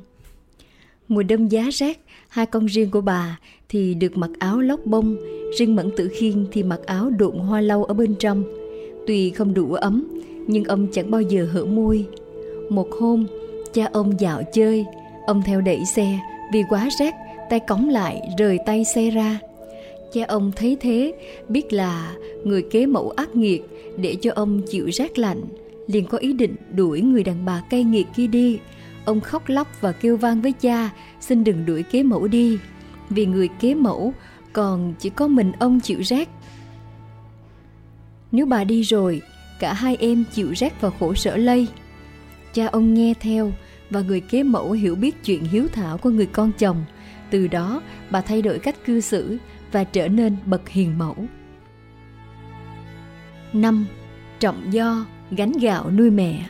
[1.08, 3.38] Mùa đông giá rét, hai con riêng của bà
[3.68, 5.16] thì được mặc áo lóc bông,
[5.58, 8.44] riêng Mẫn Tử Khiên thì mặc áo độn hoa lau ở bên trong.
[9.06, 12.06] Tuy không đủ ấm, nhưng ông chẳng bao giờ hở môi.
[12.70, 13.26] Một hôm,
[13.72, 14.84] cha ông dạo chơi,
[15.26, 16.18] ông theo đẩy xe,
[16.52, 17.14] vì quá rét,
[17.50, 19.38] tay cõng lại rời tay xe ra.
[20.12, 21.12] Cha ông thấy thế,
[21.48, 23.62] biết là người kế mẫu ác nghiệt
[23.96, 25.42] để cho ông chịu rét lạnh,
[25.86, 28.58] liền có ý định đuổi người đàn bà cay nghiệt kia đi.
[29.04, 30.90] Ông khóc lóc và kêu vang với cha,
[31.20, 32.58] xin đừng đuổi kế mẫu đi,
[33.10, 34.12] vì người kế mẫu
[34.52, 36.28] còn chỉ có mình ông chịu rét.
[38.32, 39.22] Nếu bà đi rồi,
[39.60, 41.66] cả hai em chịu rét và khổ sở lây.
[42.54, 43.52] Cha ông nghe theo
[43.90, 46.84] và người kế mẫu hiểu biết chuyện hiếu thảo của người con chồng.
[47.30, 49.38] Từ đó, bà thay đổi cách cư xử
[49.72, 51.16] và trở nên bậc hiền mẫu.
[53.52, 53.86] 5.
[54.40, 56.48] Trọng do gánh gạo nuôi mẹ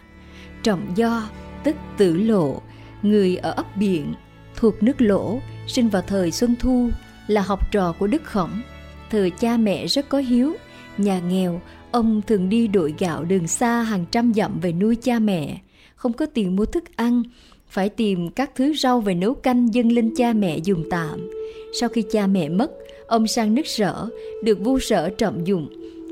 [0.63, 1.29] Trọng do
[1.65, 2.63] tức tử lộ,
[3.03, 4.15] người ở ấp biển,
[4.57, 6.91] thuộc nước lỗ, sinh vào thời Xuân Thu,
[7.27, 8.63] là học trò của Đức Khổng.
[9.11, 10.55] Thời cha mẹ rất có hiếu,
[10.99, 11.61] nhà nghèo,
[11.91, 15.61] ông thường đi đội gạo đường xa hàng trăm dặm về nuôi cha mẹ.
[15.95, 17.23] Không có tiền mua thức ăn,
[17.71, 21.31] phải tìm các thứ rau về nấu canh dâng lên cha mẹ dùng tạm.
[21.73, 22.71] Sau khi cha mẹ mất,
[23.07, 24.09] ông sang nước sở,
[24.45, 25.69] được vua sở trọng dụng,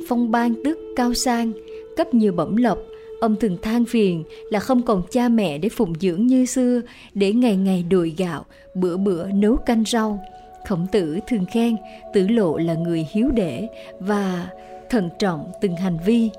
[0.09, 1.53] phong ban tước cao sang,
[1.97, 2.79] cấp nhiều bẩm lộc,
[3.21, 6.81] ông thường than phiền là không còn cha mẹ để phụng dưỡng như xưa,
[7.15, 8.45] để ngày ngày đùi gạo,
[8.75, 10.25] bữa bữa nấu canh rau.
[10.69, 11.77] Khổng tử thường khen
[12.15, 13.69] tử lộ là người hiếu đệ
[14.01, 14.49] và
[14.91, 16.31] thận trọng từng hành vi.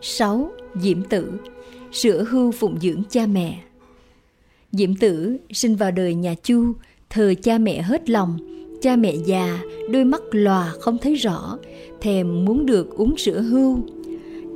[0.00, 0.50] 6.
[0.74, 1.32] Diễm tử
[1.92, 3.58] Sửa hưu phụng dưỡng cha mẹ
[4.72, 6.72] Diễm tử sinh vào đời nhà Chu,
[7.10, 8.38] thờ cha mẹ hết lòng,
[8.82, 9.60] cha mẹ già,
[9.90, 11.58] đôi mắt lòa không thấy rõ,
[12.00, 13.78] thèm muốn được uống sữa hưu.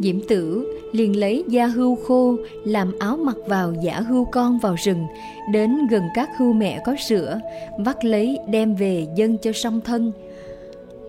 [0.01, 4.77] Diễm tử liền lấy da hưu khô làm áo mặc vào giả hưu con vào
[4.85, 5.07] rừng,
[5.53, 7.41] đến gần các hưu mẹ có sữa,
[7.79, 10.13] vắt lấy đem về dâng cho song thân.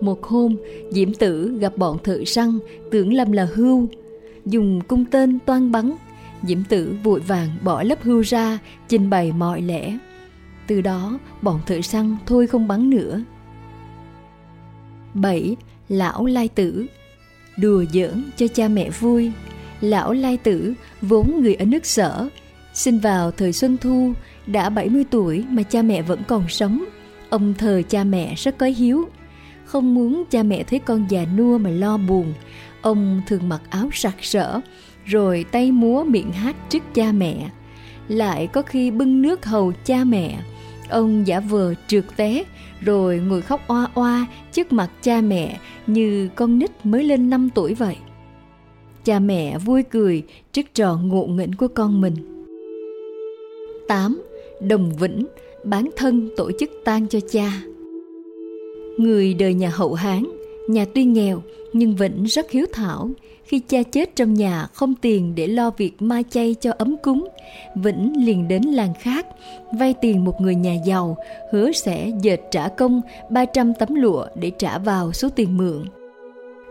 [0.00, 0.56] Một hôm,
[0.90, 2.58] Diễm tử gặp bọn thợ săn,
[2.90, 3.86] tưởng lầm là hưu,
[4.46, 5.92] dùng cung tên toan bắn.
[6.46, 9.98] Diễm tử vội vàng bỏ lớp hưu ra, trình bày mọi lẽ.
[10.66, 13.20] Từ đó, bọn thợ săn thôi không bắn nữa.
[15.14, 15.56] 7.
[15.88, 16.86] Lão Lai Tử
[17.56, 19.32] Đùa giỡn cho cha mẹ vui
[19.80, 22.28] Lão Lai Tử vốn người ở nước sở
[22.74, 24.12] Sinh vào thời Xuân Thu
[24.46, 26.84] Đã 70 tuổi mà cha mẹ vẫn còn sống
[27.30, 29.08] Ông thờ cha mẹ rất có hiếu
[29.64, 32.34] Không muốn cha mẹ thấy con già nua mà lo buồn
[32.82, 34.60] Ông thường mặc áo sặc sỡ
[35.04, 37.50] rồi tay múa miệng hát trước cha mẹ
[38.08, 40.38] Lại có khi bưng nước hầu cha mẹ
[40.88, 42.44] Ông giả vờ trượt té
[42.80, 47.50] rồi ngồi khóc oa oa trước mặt cha mẹ như con nít mới lên 5
[47.54, 47.96] tuổi vậy.
[49.04, 52.14] Cha mẹ vui cười trước trò ngộ nghĩnh của con mình.
[53.88, 54.22] 8.
[54.60, 55.26] Đồng Vĩnh
[55.64, 57.62] bán thân tổ chức tang cho cha.
[58.98, 60.24] Người đời nhà hậu Hán,
[60.68, 61.42] nhà tuy nghèo
[61.72, 63.10] nhưng Vĩnh rất hiếu thảo,
[63.44, 67.28] khi cha chết trong nhà không tiền để lo việc mai chay cho ấm cúng,
[67.74, 69.26] Vĩnh liền đến làng khác,
[69.78, 71.16] vay tiền một người nhà giàu,
[71.52, 75.84] hứa sẽ dệt trả công 300 tấm lụa để trả vào số tiền mượn.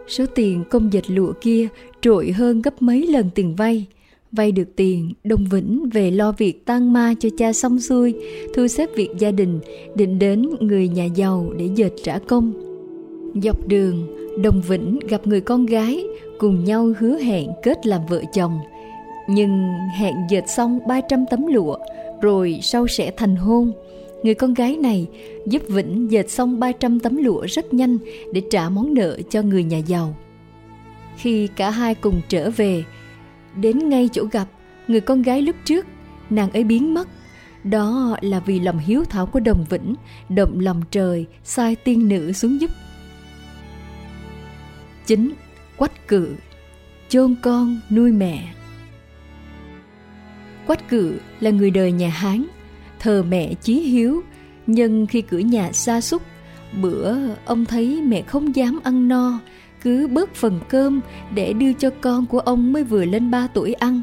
[0.08, 1.68] Số tiền công dệt lụa kia
[2.02, 3.86] trội hơn gấp mấy lần tiền vay.
[4.32, 8.14] Vay được tiền, Đông Vĩnh về lo việc tang ma cho cha xong xuôi,
[8.54, 9.60] thu xếp việc gia đình,
[9.96, 12.54] định đến người nhà giàu để dệt trả công.
[13.44, 14.08] Dọc đường,
[14.44, 16.04] Đồng Vĩnh gặp người con gái,
[16.44, 18.60] cùng nhau hứa hẹn kết làm vợ chồng.
[19.28, 21.78] Nhưng hẹn dệt xong 300 tấm lụa,
[22.22, 23.72] rồi sau sẽ thành hôn.
[24.24, 25.08] Người con gái này
[25.48, 27.98] giúp Vĩnh dệt xong 300 tấm lụa rất nhanh
[28.34, 30.16] để trả món nợ cho người nhà giàu.
[31.18, 32.84] Khi cả hai cùng trở về,
[33.56, 34.48] đến ngay chỗ gặp,
[34.88, 35.86] người con gái lúc trước,
[36.30, 37.08] nàng ấy biến mất.
[37.64, 39.96] Đó là vì lòng hiếu thảo của Đồng Vĩnh
[40.30, 42.70] động lòng trời sai tiên nữ xuống giúp.
[45.06, 45.32] Chính
[45.78, 46.36] Quách cự
[47.10, 48.54] chôn con nuôi mẹ
[50.68, 52.46] Quách cự là người đời nhà Hán,
[53.00, 54.22] thờ mẹ chí hiếu,
[54.68, 56.22] nhưng khi cửa nhà xa xúc,
[56.82, 57.16] bữa
[57.46, 59.40] ông thấy mẹ không dám ăn no,
[59.82, 61.02] cứ bớt phần cơm
[61.34, 64.02] để đưa cho con của ông mới vừa lên ba tuổi ăn.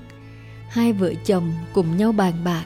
[0.69, 2.65] Hai vợ chồng cùng nhau bàn bạc,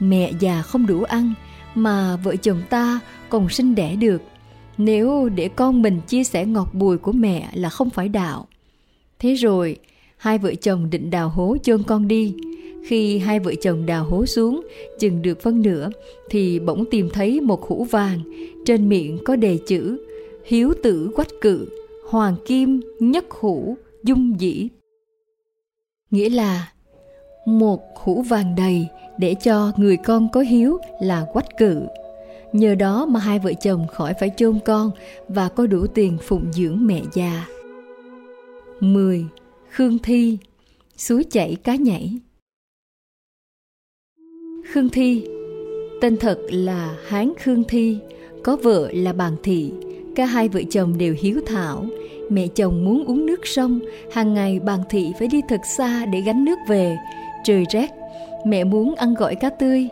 [0.00, 1.34] mẹ già không đủ ăn,
[1.74, 4.22] mà vợ chồng ta còn sinh đẻ được.
[4.78, 8.46] Nếu để con mình chia sẻ ngọt bùi của mẹ là không phải đạo.
[9.18, 9.76] Thế rồi,
[10.16, 12.34] hai vợ chồng định đào hố chôn con đi.
[12.86, 14.66] Khi hai vợ chồng đào hố xuống,
[14.98, 15.90] chừng được phân nửa,
[16.30, 18.20] thì bỗng tìm thấy một hũ vàng,
[18.66, 19.98] trên miệng có đề chữ
[20.44, 21.68] Hiếu tử quách cự,
[22.08, 24.68] hoàng kim nhất hũ dung dĩ.
[26.10, 26.72] Nghĩa là
[27.46, 28.86] một hũ vàng đầy
[29.18, 31.80] để cho người con có hiếu là quách cự.
[32.52, 34.90] Nhờ đó mà hai vợ chồng khỏi phải chôn con
[35.28, 37.46] và có đủ tiền phụng dưỡng mẹ già.
[38.80, 39.26] 10.
[39.70, 40.38] Khương Thi,
[40.96, 42.18] Suối chảy cá nhảy
[44.72, 45.26] Khương Thi,
[46.00, 47.98] Tên thật là Hán Khương Thi,
[48.44, 49.72] Có vợ là Bàn Thị
[50.16, 51.86] Cả hai vợ chồng đều hiếu thảo
[52.30, 53.80] Mẹ chồng muốn uống nước sông
[54.12, 56.96] Hàng ngày Bàn Thị phải đi thật xa để gánh nước về
[57.44, 57.90] Trời rét,
[58.46, 59.88] Mẹ muốn ăn gỏi cá tươi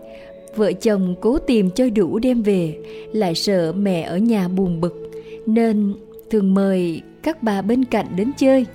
[0.56, 2.78] Vợ chồng cố tìm cho đủ đem về
[3.12, 5.10] Lại sợ mẹ ở nhà buồn bực
[5.46, 5.94] Nên
[6.30, 8.66] thường mời các bà bên cạnh đến chơi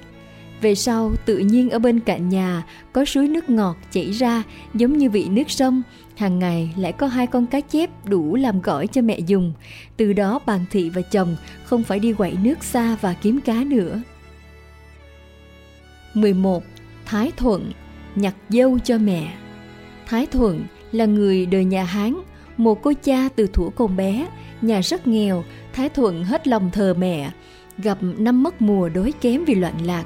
[0.61, 2.63] về sau, tự nhiên ở bên cạnh nhà
[2.93, 5.82] có suối nước ngọt chảy ra giống như vị nước sông.
[6.15, 9.53] Hàng ngày lại có hai con cá chép đủ làm gỏi cho mẹ dùng.
[9.97, 13.63] Từ đó bàn thị và chồng không phải đi quậy nước xa và kiếm cá
[13.63, 14.01] nữa.
[16.13, 16.63] 11.
[17.05, 17.71] Thái Thuận
[18.15, 19.34] nhặt dâu cho mẹ
[20.07, 20.63] Thái Thuận
[20.96, 22.16] là người đời nhà Hán,
[22.58, 24.28] một cô cha từ thuở còn bé,
[24.62, 25.43] nhà rất nghèo,
[25.74, 27.32] Thái Thuận hết lòng thờ mẹ,
[27.78, 30.06] gặp năm mất mùa đói kém vì loạn lạc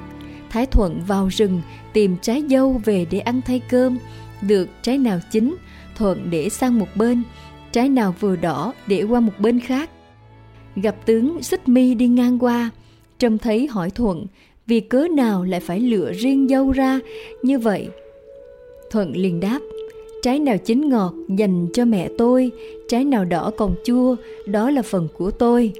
[0.50, 1.62] Thái Thuận vào rừng
[1.92, 3.98] tìm trái dâu về để ăn thay cơm.
[4.42, 5.56] Được trái nào chín,
[5.96, 7.22] Thuận để sang một bên,
[7.72, 9.90] trái nào vừa đỏ để qua một bên khác.
[10.76, 12.70] Gặp tướng Xích Mi đi ngang qua,
[13.18, 14.26] trông thấy hỏi Thuận
[14.66, 17.00] vì cớ nào lại phải lựa riêng dâu ra
[17.42, 17.88] như vậy.
[18.90, 19.60] Thuận liền đáp,
[20.22, 22.50] trái nào chín ngọt dành cho mẹ tôi,
[22.88, 24.16] trái nào đỏ còn chua,
[24.46, 25.72] đó là phần của tôi.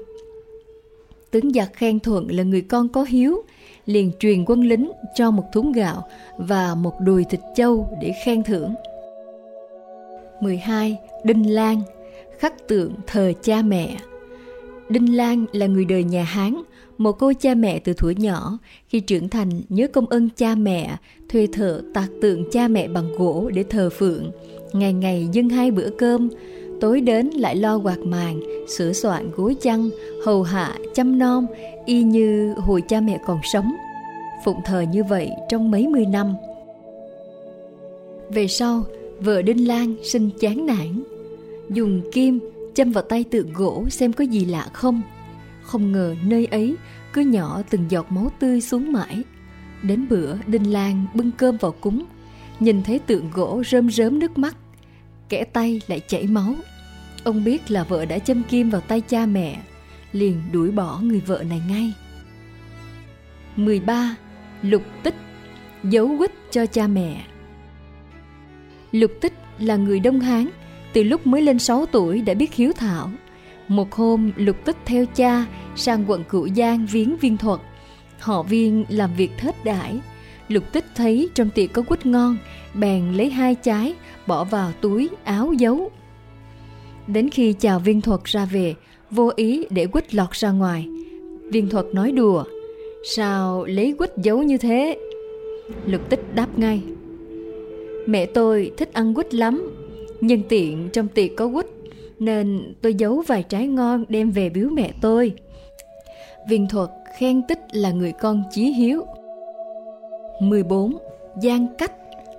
[1.31, 3.43] Tướng giặc khen Thuận là người con có hiếu,
[3.85, 8.43] liền truyền quân lính cho một thúng gạo và một đùi thịt châu để khen
[8.43, 8.73] thưởng.
[10.41, 10.97] 12.
[11.23, 11.81] Đinh Lan
[12.39, 13.97] Khắc tượng thờ cha mẹ
[14.89, 16.61] Đinh Lan là người đời nhà Hán,
[17.03, 20.97] một cô cha mẹ từ tuổi nhỏ, khi trưởng thành nhớ công ơn cha mẹ,
[21.29, 24.31] thuê thợ tạc tượng cha mẹ bằng gỗ để thờ phượng,
[24.73, 26.29] ngày ngày dâng hai bữa cơm,
[26.81, 29.89] tối đến lại lo quạt màn, sửa soạn gối chăn,
[30.25, 31.45] hầu hạ, chăm nom,
[31.85, 33.75] y như hồi cha mẹ còn sống.
[34.45, 36.33] Phụng thờ như vậy trong mấy mươi năm.
[38.29, 38.83] Về sau,
[39.19, 41.03] vợ Đinh Lan sinh chán nản,
[41.69, 42.39] dùng kim
[42.73, 45.01] châm vào tay tượng gỗ xem có gì lạ không.
[45.63, 46.75] Không ngờ nơi ấy
[47.13, 49.23] cứ nhỏ từng giọt máu tươi xuống mãi.
[49.81, 52.05] Đến bữa Đinh Lan bưng cơm vào cúng,
[52.59, 54.55] nhìn thấy tượng gỗ rơm rớm nước mắt,
[55.29, 56.55] kẻ tay lại chảy máu.
[57.23, 59.61] Ông biết là vợ đã châm kim vào tay cha mẹ,
[60.11, 61.93] liền đuổi bỏ người vợ này ngay.
[63.55, 64.15] 13.
[64.61, 65.15] Lục tích
[65.83, 67.25] giấu quýt cho cha mẹ
[68.91, 70.49] Lục tích là người Đông Hán,
[70.93, 73.11] từ lúc mới lên 6 tuổi đã biết hiếu thảo.
[73.67, 75.45] Một hôm, Lục tích theo cha
[75.75, 77.59] sang quận Cửu Giang viếng viên thuật.
[78.19, 79.99] Họ viên làm việc thết đãi.
[80.47, 82.37] Lục tích thấy trong tiệc có quýt ngon,
[82.73, 83.93] bèn lấy hai trái,
[84.27, 85.91] bỏ vào túi, áo giấu.
[87.07, 88.75] Đến khi chào viên thuật ra về,
[89.11, 90.87] vô ý để quýt lọt ra ngoài.
[91.51, 92.43] Viên thuật nói đùa,
[93.03, 94.97] sao lấy quýt giấu như thế?
[95.85, 96.81] Lục tích đáp ngay,
[98.05, 99.71] mẹ tôi thích ăn quýt lắm,
[100.21, 101.65] nhân tiện trong tiệc có quýt
[102.21, 105.33] nên tôi giấu vài trái ngon đem về biếu mẹ tôi.
[106.49, 109.05] Viên thuật khen tích là người con chí hiếu.
[110.39, 110.97] 14.
[111.43, 111.91] Giang cách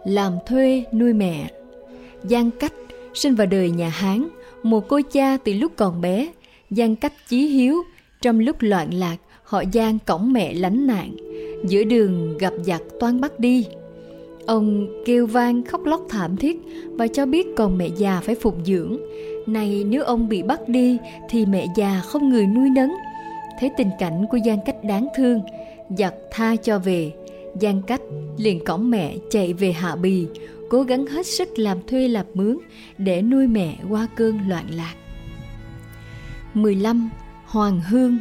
[0.04, 1.50] làm thuê nuôi mẹ
[2.22, 2.72] Giang cách
[3.14, 4.28] sinh vào đời nhà Hán,
[4.62, 6.32] một cô cha từ lúc còn bé,
[6.70, 7.82] Giang cách chí hiếu,
[8.22, 11.16] trong lúc loạn lạc, họ Giang cõng mẹ lánh nạn,
[11.64, 13.66] giữa đường gặp giặc toan bắt đi.
[14.46, 16.60] Ông kêu vang khóc lóc thảm thiết
[16.92, 18.98] và cho biết còn mẹ già phải phục dưỡng.
[19.46, 20.98] Này nếu ông bị bắt đi
[21.30, 22.94] thì mẹ già không người nuôi nấng.
[23.60, 25.40] Thấy tình cảnh của Giang Cách đáng thương,
[25.98, 27.12] giặc tha cho về.
[27.60, 28.00] Giang Cách
[28.36, 30.26] liền cõng mẹ chạy về Hạ Bì,
[30.70, 32.58] cố gắng hết sức làm thuê làm mướn
[32.98, 34.94] để nuôi mẹ qua cơn loạn lạc.
[36.54, 37.10] 15.
[37.46, 38.18] Hoàng Hương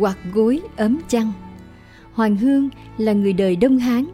[0.00, 1.32] Quạt gối ấm chăn
[2.12, 4.04] Hoàng Hương là người đời Đông Hán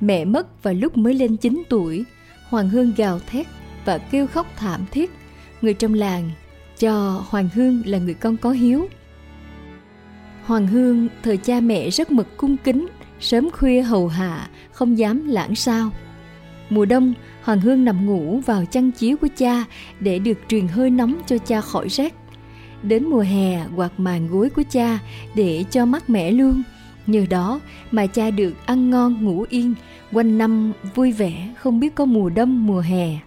[0.00, 2.04] Mẹ mất vào lúc mới lên 9 tuổi
[2.48, 3.46] Hoàng Hương gào thét
[3.84, 5.10] và kêu khóc thảm thiết
[5.64, 6.30] Người trong làng,
[6.78, 8.88] cho Hoàng Hương là người con có hiếu.
[10.44, 12.86] Hoàng Hương thời cha mẹ rất mực cung kính,
[13.20, 15.90] Sớm khuya hầu hạ, Không dám lãng sao.
[16.70, 19.64] Mùa đông, Hoàng Hương nằm ngủ vào chăn chiếu của cha
[20.00, 22.14] Để được truyền hơi nóng cho cha khỏi rét
[22.82, 24.98] Đến mùa hè, quạt màn gối của cha
[25.34, 26.62] Để cho mát mẻ luôn.
[27.06, 27.60] Nhờ đó
[27.90, 29.74] mà cha được ăn ngon, ngủ yên,
[30.12, 33.18] Quanh năm vui vẻ, không biết có mùa đông, mùa hè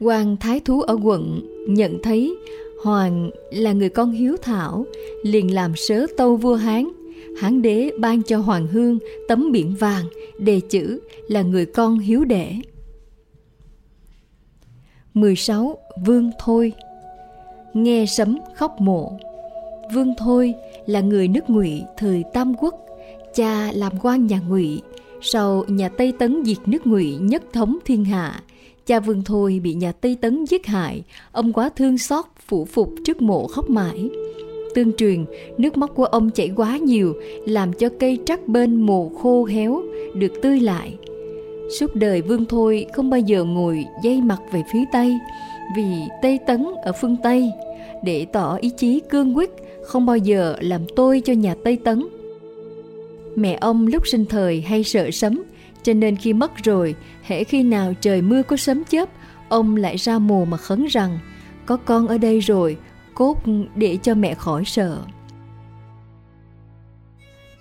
[0.00, 2.36] quan thái thú ở quận nhận thấy
[2.82, 4.86] hoàng là người con hiếu thảo,
[5.22, 6.88] liền làm sớ tâu vua hán.
[7.38, 10.04] Hán đế ban cho hoàng hương tấm biển vàng,
[10.38, 12.52] đề chữ là người con hiếu đệ
[15.14, 15.78] 16.
[16.06, 16.72] Vương Thôi.
[17.74, 19.18] Nghe sấm khóc mộ.
[19.94, 20.54] Vương Thôi
[20.86, 22.74] là người nước ngụy thời Tam Quốc,
[23.34, 24.82] Cha làm quan nhà ngụy,
[25.20, 28.42] Sau nhà Tây Tấn diệt nước ngụy nhất thống thiên hạ
[28.88, 32.94] Cha Vương Thôi bị nhà Tây Tấn giết hại, ông quá thương xót, phủ phục
[33.04, 34.08] trước mộ khóc mãi.
[34.74, 35.24] Tương truyền,
[35.58, 37.14] nước mắt của ông chảy quá nhiều,
[37.46, 39.82] làm cho cây trắc bên mồ khô héo,
[40.14, 40.96] được tươi lại.
[41.78, 45.18] Suốt đời Vương Thôi không bao giờ ngồi dây mặt về phía Tây,
[45.76, 45.84] vì
[46.22, 47.50] Tây Tấn ở phương Tây,
[48.04, 49.50] để tỏ ý chí cương quyết,
[49.84, 52.06] không bao giờ làm tôi cho nhà Tây Tấn.
[53.36, 55.42] Mẹ ông lúc sinh thời hay sợ sấm,
[55.82, 59.08] cho nên khi mất rồi, hễ khi nào trời mưa có sấm chớp,
[59.48, 61.18] ông lại ra mồ mà khấn rằng
[61.66, 62.76] có con ở đây rồi,
[63.14, 63.42] cốt
[63.74, 64.98] để cho mẹ khỏi sợ.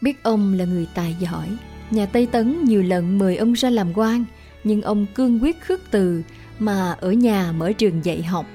[0.01, 1.47] Biết ông là người tài giỏi,
[1.91, 4.25] nhà Tây Tấn nhiều lần mời ông ra làm quan,
[4.63, 6.21] nhưng ông cương quyết khước từ
[6.59, 8.45] mà ở nhà mở trường dạy học.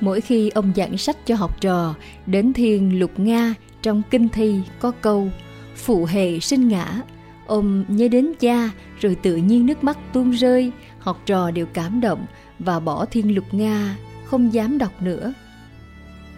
[0.00, 1.94] Mỗi khi ông giảng sách cho học trò,
[2.26, 5.30] đến thiên lục Nga trong kinh thi có câu
[5.76, 7.02] Phụ hệ sinh ngã,
[7.48, 8.70] ôm nhớ đến cha
[9.00, 12.26] rồi tự nhiên nước mắt tuôn rơi, học trò đều cảm động
[12.58, 15.32] và bỏ thiên lục Nga, không dám đọc nữa.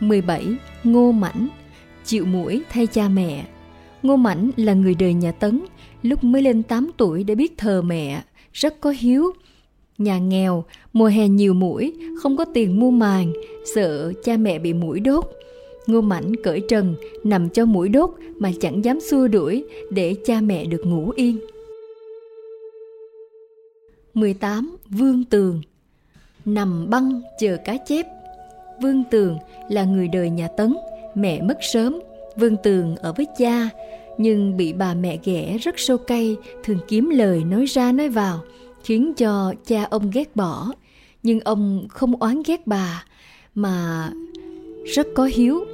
[0.01, 0.47] 17.
[0.85, 1.49] Ngô Mảnh
[2.05, 3.45] Chịu mũi thay cha mẹ
[4.03, 5.61] Ngô Mảnh là người đời nhà Tấn,
[6.03, 9.33] lúc mới lên 8 tuổi đã biết thờ mẹ, rất có hiếu.
[9.99, 13.33] Nhà nghèo, mùa hè nhiều mũi, không có tiền mua màng,
[13.75, 15.25] sợ cha mẹ bị mũi đốt
[15.91, 20.41] Ngô Mảnh cởi trần, nằm cho mũi đốt mà chẳng dám xua đuổi để cha
[20.41, 21.39] mẹ được ngủ yên.
[24.15, 24.77] 18.
[24.89, 25.61] Vương Tường
[26.45, 28.07] Nằm băng chờ cá chép
[28.83, 29.39] Vương Tường
[29.69, 30.77] là người đời nhà Tấn,
[31.15, 32.01] mẹ mất sớm.
[32.37, 33.69] Vương Tường ở với cha,
[34.19, 38.41] nhưng bị bà mẹ ghẻ rất sâu cay, thường kiếm lời nói ra nói vào,
[38.85, 40.73] khiến cho cha ông ghét bỏ.
[41.23, 43.05] Nhưng ông không oán ghét bà,
[43.55, 44.11] mà
[44.95, 45.65] rất có hiếu.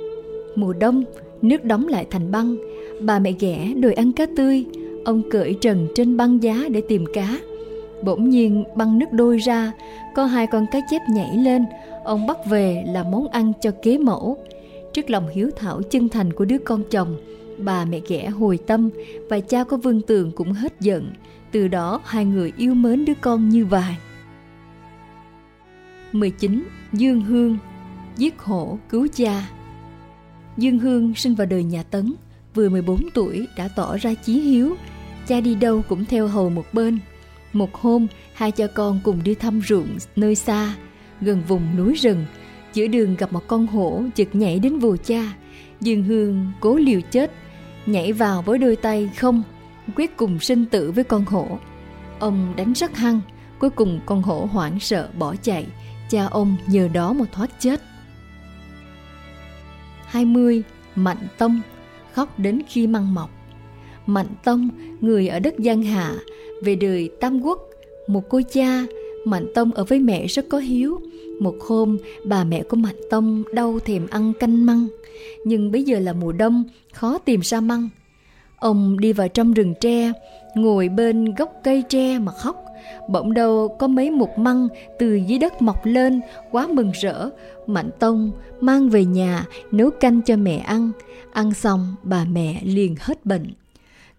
[0.56, 1.04] Mùa đông,
[1.42, 2.56] nước đóng lại thành băng,
[3.00, 4.64] bà mẹ ghẻ đòi ăn cá tươi,
[5.04, 7.38] ông cởi trần trên băng giá để tìm cá.
[8.02, 9.72] Bỗng nhiên băng nước đôi ra,
[10.14, 11.64] có hai con cá chép nhảy lên,
[12.04, 14.36] ông bắt về làm món ăn cho kế mẫu.
[14.92, 17.16] Trước lòng hiếu thảo chân thành của đứa con chồng,
[17.58, 18.90] bà mẹ ghẻ hồi tâm
[19.30, 21.12] và cha có vương tường cũng hết giận.
[21.52, 23.96] Từ đó hai người yêu mến đứa con như vài.
[26.12, 26.64] 19.
[26.92, 27.58] Dương Hương
[28.16, 29.48] Giết hổ cứu cha
[30.56, 32.14] Dương Hương sinh vào đời nhà Tấn,
[32.54, 34.76] vừa 14 tuổi đã tỏ ra chí hiếu,
[35.26, 36.98] cha đi đâu cũng theo hầu một bên.
[37.52, 40.74] Một hôm, hai cha con cùng đi thăm ruộng nơi xa,
[41.20, 42.24] gần vùng núi rừng.
[42.72, 45.32] Giữa đường gặp một con hổ chực nhảy đến vồ cha.
[45.80, 47.32] Dương Hương cố liều chết,
[47.86, 49.42] nhảy vào với đôi tay không,
[49.96, 51.58] quyết cùng sinh tử với con hổ.
[52.18, 53.20] Ông đánh rất hăng,
[53.58, 55.66] cuối cùng con hổ hoảng sợ bỏ chạy,
[56.10, 57.80] cha ông nhờ đó mà thoát chết.
[60.06, 60.62] 20.
[60.94, 61.60] Mạnh Tông
[62.12, 63.30] Khóc đến khi măng mọc.
[64.06, 64.68] Mạnh Tông,
[65.00, 66.14] người ở đất Giang Hạ
[66.62, 67.58] Về đời Tam Quốc.
[68.06, 68.84] Một cô cha
[69.24, 71.00] Mạnh Tông ở với mẹ rất có hiếu.
[71.40, 74.86] Một hôm bà mẹ của Mạnh Tông đau thèm ăn canh măng.
[75.44, 77.88] Nhưng bây giờ là mùa đông Khó tìm ra măng.
[78.56, 80.12] Ông đi vào trong rừng tre
[80.54, 82.65] Ngồi bên gốc cây tre mà khóc
[83.08, 84.68] bỗng đâu có mấy mục măng
[84.98, 86.20] từ dưới đất mọc lên,
[86.50, 87.30] quá mừng rỡ.
[87.66, 88.30] Mạnh tông
[88.60, 90.90] mang về nhà nấu canh cho mẹ ăn.
[91.32, 93.46] Ăn xong, bà mẹ liền hết bệnh.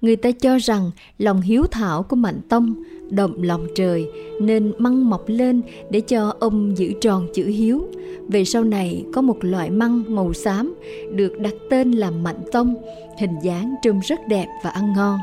[0.02, 4.08] Người ta cho rằng lòng hiếu thảo của mạnh tông động lòng trời
[4.42, 7.88] nên măng mọc lên để cho ông giữ tròn chữ hiếu.
[8.28, 10.76] Về sau này, có một loại măng màu xám
[11.12, 12.76] được đặt tên là mạnh tông,
[13.20, 15.20] hình dáng trông rất đẹp và ăn ngon.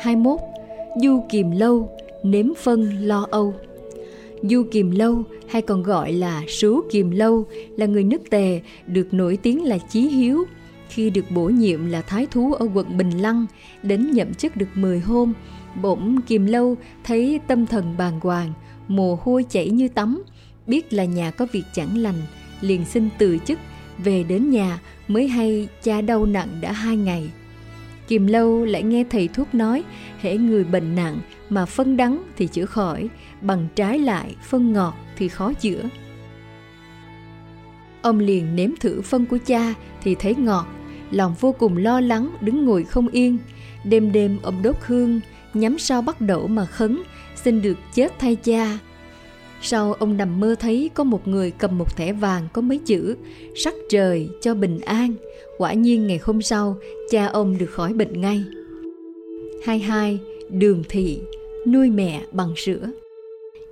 [0.00, 0.40] 21
[1.02, 1.90] du kiềm lâu
[2.30, 3.54] nếm phân lo âu.
[4.42, 9.14] Du kiềm lâu hay còn gọi là sú kiềm lâu là người nước tề được
[9.14, 10.44] nổi tiếng là chí hiếu.
[10.88, 13.46] Khi được bổ nhiệm là thái thú ở quận bình lăng
[13.82, 15.32] đến nhậm chức được 10 hôm
[15.82, 18.52] bỗng kiềm lâu thấy tâm thần bàng hoàng
[18.88, 20.22] mồ hôi chảy như tắm
[20.66, 22.22] biết là nhà có việc chẳng lành
[22.60, 23.58] liền xin từ chức
[23.98, 27.30] về đến nhà mới hay cha đau nặng đã hai ngày.
[28.08, 29.84] Kiềm lâu lại nghe thầy thuốc nói,
[30.20, 31.18] hễ người bệnh nặng
[31.48, 33.08] mà phân đắng thì chữa khỏi,
[33.40, 35.82] bằng trái lại phân ngọt thì khó chữa.
[38.02, 40.66] Ông liền nếm thử phân của cha thì thấy ngọt,
[41.10, 43.38] lòng vô cùng lo lắng đứng ngồi không yên.
[43.84, 45.20] Đêm đêm ông đốt hương,
[45.54, 47.02] nhắm sao bắt đổ mà khấn,
[47.36, 48.78] xin được chết thay cha.
[49.62, 53.16] Sau ông nằm mơ thấy có một người cầm một thẻ vàng có mấy chữ
[53.56, 55.14] Sắc trời cho bình an
[55.58, 56.76] Quả nhiên ngày hôm sau
[57.10, 58.44] cha ông được khỏi bệnh ngay
[59.64, 60.18] 22.
[60.50, 61.20] Đường thị
[61.66, 62.90] nuôi mẹ bằng sữa.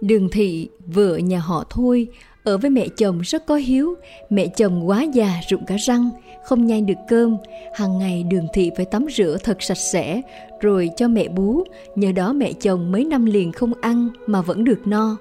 [0.01, 2.09] Đường thị vợ nhà họ Thôi
[2.45, 3.95] ở với mẹ chồng rất có hiếu.
[4.31, 6.11] Mẹ chồng quá già rụng cả răng
[6.45, 7.37] Không nhai được cơm.
[7.75, 10.21] Hàng ngày đường thị phải tắm rửa thật sạch sẽ
[10.61, 11.65] Rồi cho mẹ bú.
[11.97, 15.17] Nhờ đó mẹ chồng mấy năm liền không ăn Mà vẫn được no.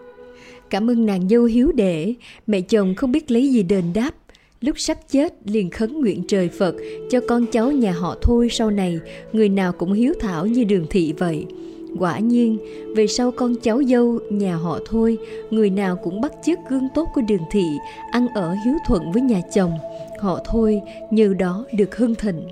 [0.70, 2.14] Cảm ơn nàng dâu hiếu đệ,
[2.48, 4.12] mẹ chồng không biết lấy gì đền đáp.
[4.62, 6.76] Lúc sắp chết liền khấn nguyện trời Phật
[7.10, 9.00] cho con cháu nhà họ thôi sau này
[9.34, 11.46] người nào cũng hiếu thảo như đường thị vậy.
[12.00, 12.58] Quả nhiên,
[12.96, 15.18] về sau con cháu dâu nhà họ thôi,
[15.50, 17.66] người nào cũng bắt chước gương tốt của đường thị,
[18.12, 19.72] ăn ở hiếu thuận với nhà chồng.
[20.20, 20.82] Họ thôi
[21.12, 22.48] như đó được hưng thịnh.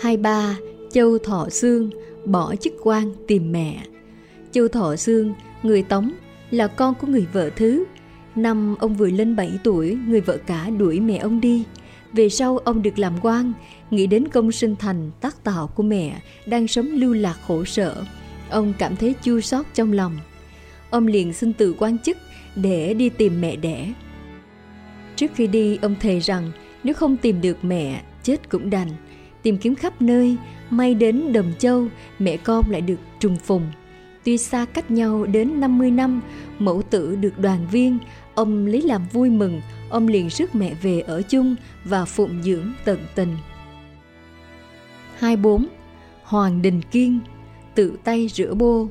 [0.00, 0.58] Hai ba,
[0.92, 1.90] Châu Thọ Sương
[2.24, 3.82] bỏ chức quan tìm mẹ.
[4.52, 6.12] Châu Thọ Sương, người Tống,
[6.50, 7.84] là con của người vợ thứ.
[8.34, 11.64] Năm ông vừa lên 7 tuổi, người vợ cả đuổi mẹ ông đi.
[12.12, 13.52] Về sau ông được làm quan,
[13.90, 18.04] nghĩ đến công sinh thành tác tạo của mẹ đang sống lưu lạc khổ sở.
[18.50, 20.18] Ông cảm thấy chua xót trong lòng.
[20.90, 22.16] Ông liền xin từ quan chức
[22.56, 23.92] để đi tìm mẹ đẻ.
[25.16, 26.52] Trước khi đi, ông thề rằng
[26.84, 28.88] nếu không tìm được mẹ, chết cũng đành.
[29.42, 30.36] Tìm kiếm khắp nơi,
[30.70, 31.86] may đến Đầm Châu,
[32.18, 33.62] mẹ con lại được trùng phùng.
[34.24, 36.20] Tuy xa cách nhau đến 50 năm,
[36.58, 37.98] mẫu tử được đoàn viên,
[38.34, 42.72] ông lấy làm vui mừng, ông liền rước mẹ về ở chung và phụng dưỡng
[42.84, 43.36] tận tình.
[45.18, 45.66] 24.
[46.22, 47.18] Hoàng Đình Kiên
[47.74, 48.86] tự tay rửa bô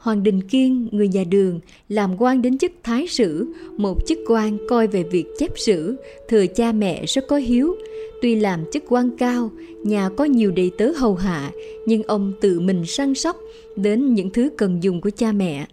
[0.00, 4.58] Hoàng Đình Kiên, người nhà đường, làm quan đến chức thái sử, một chức quan
[4.68, 5.96] coi về việc chép sử,
[6.28, 7.74] thừa cha mẹ rất có hiếu.
[8.22, 9.50] Tuy làm chức quan cao,
[9.84, 11.50] nhà có nhiều đầy tớ hầu hạ,
[11.86, 13.36] nhưng ông tự mình săn sóc
[13.76, 15.66] đến những thứ cần dùng của cha mẹ.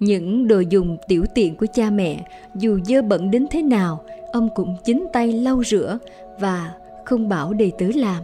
[0.00, 4.48] Những đồ dùng tiểu tiện của cha mẹ, dù dơ bẩn đến thế nào, ông
[4.54, 5.98] cũng chính tay lau rửa
[6.40, 6.74] và
[7.04, 8.22] không bảo đầy tử làm.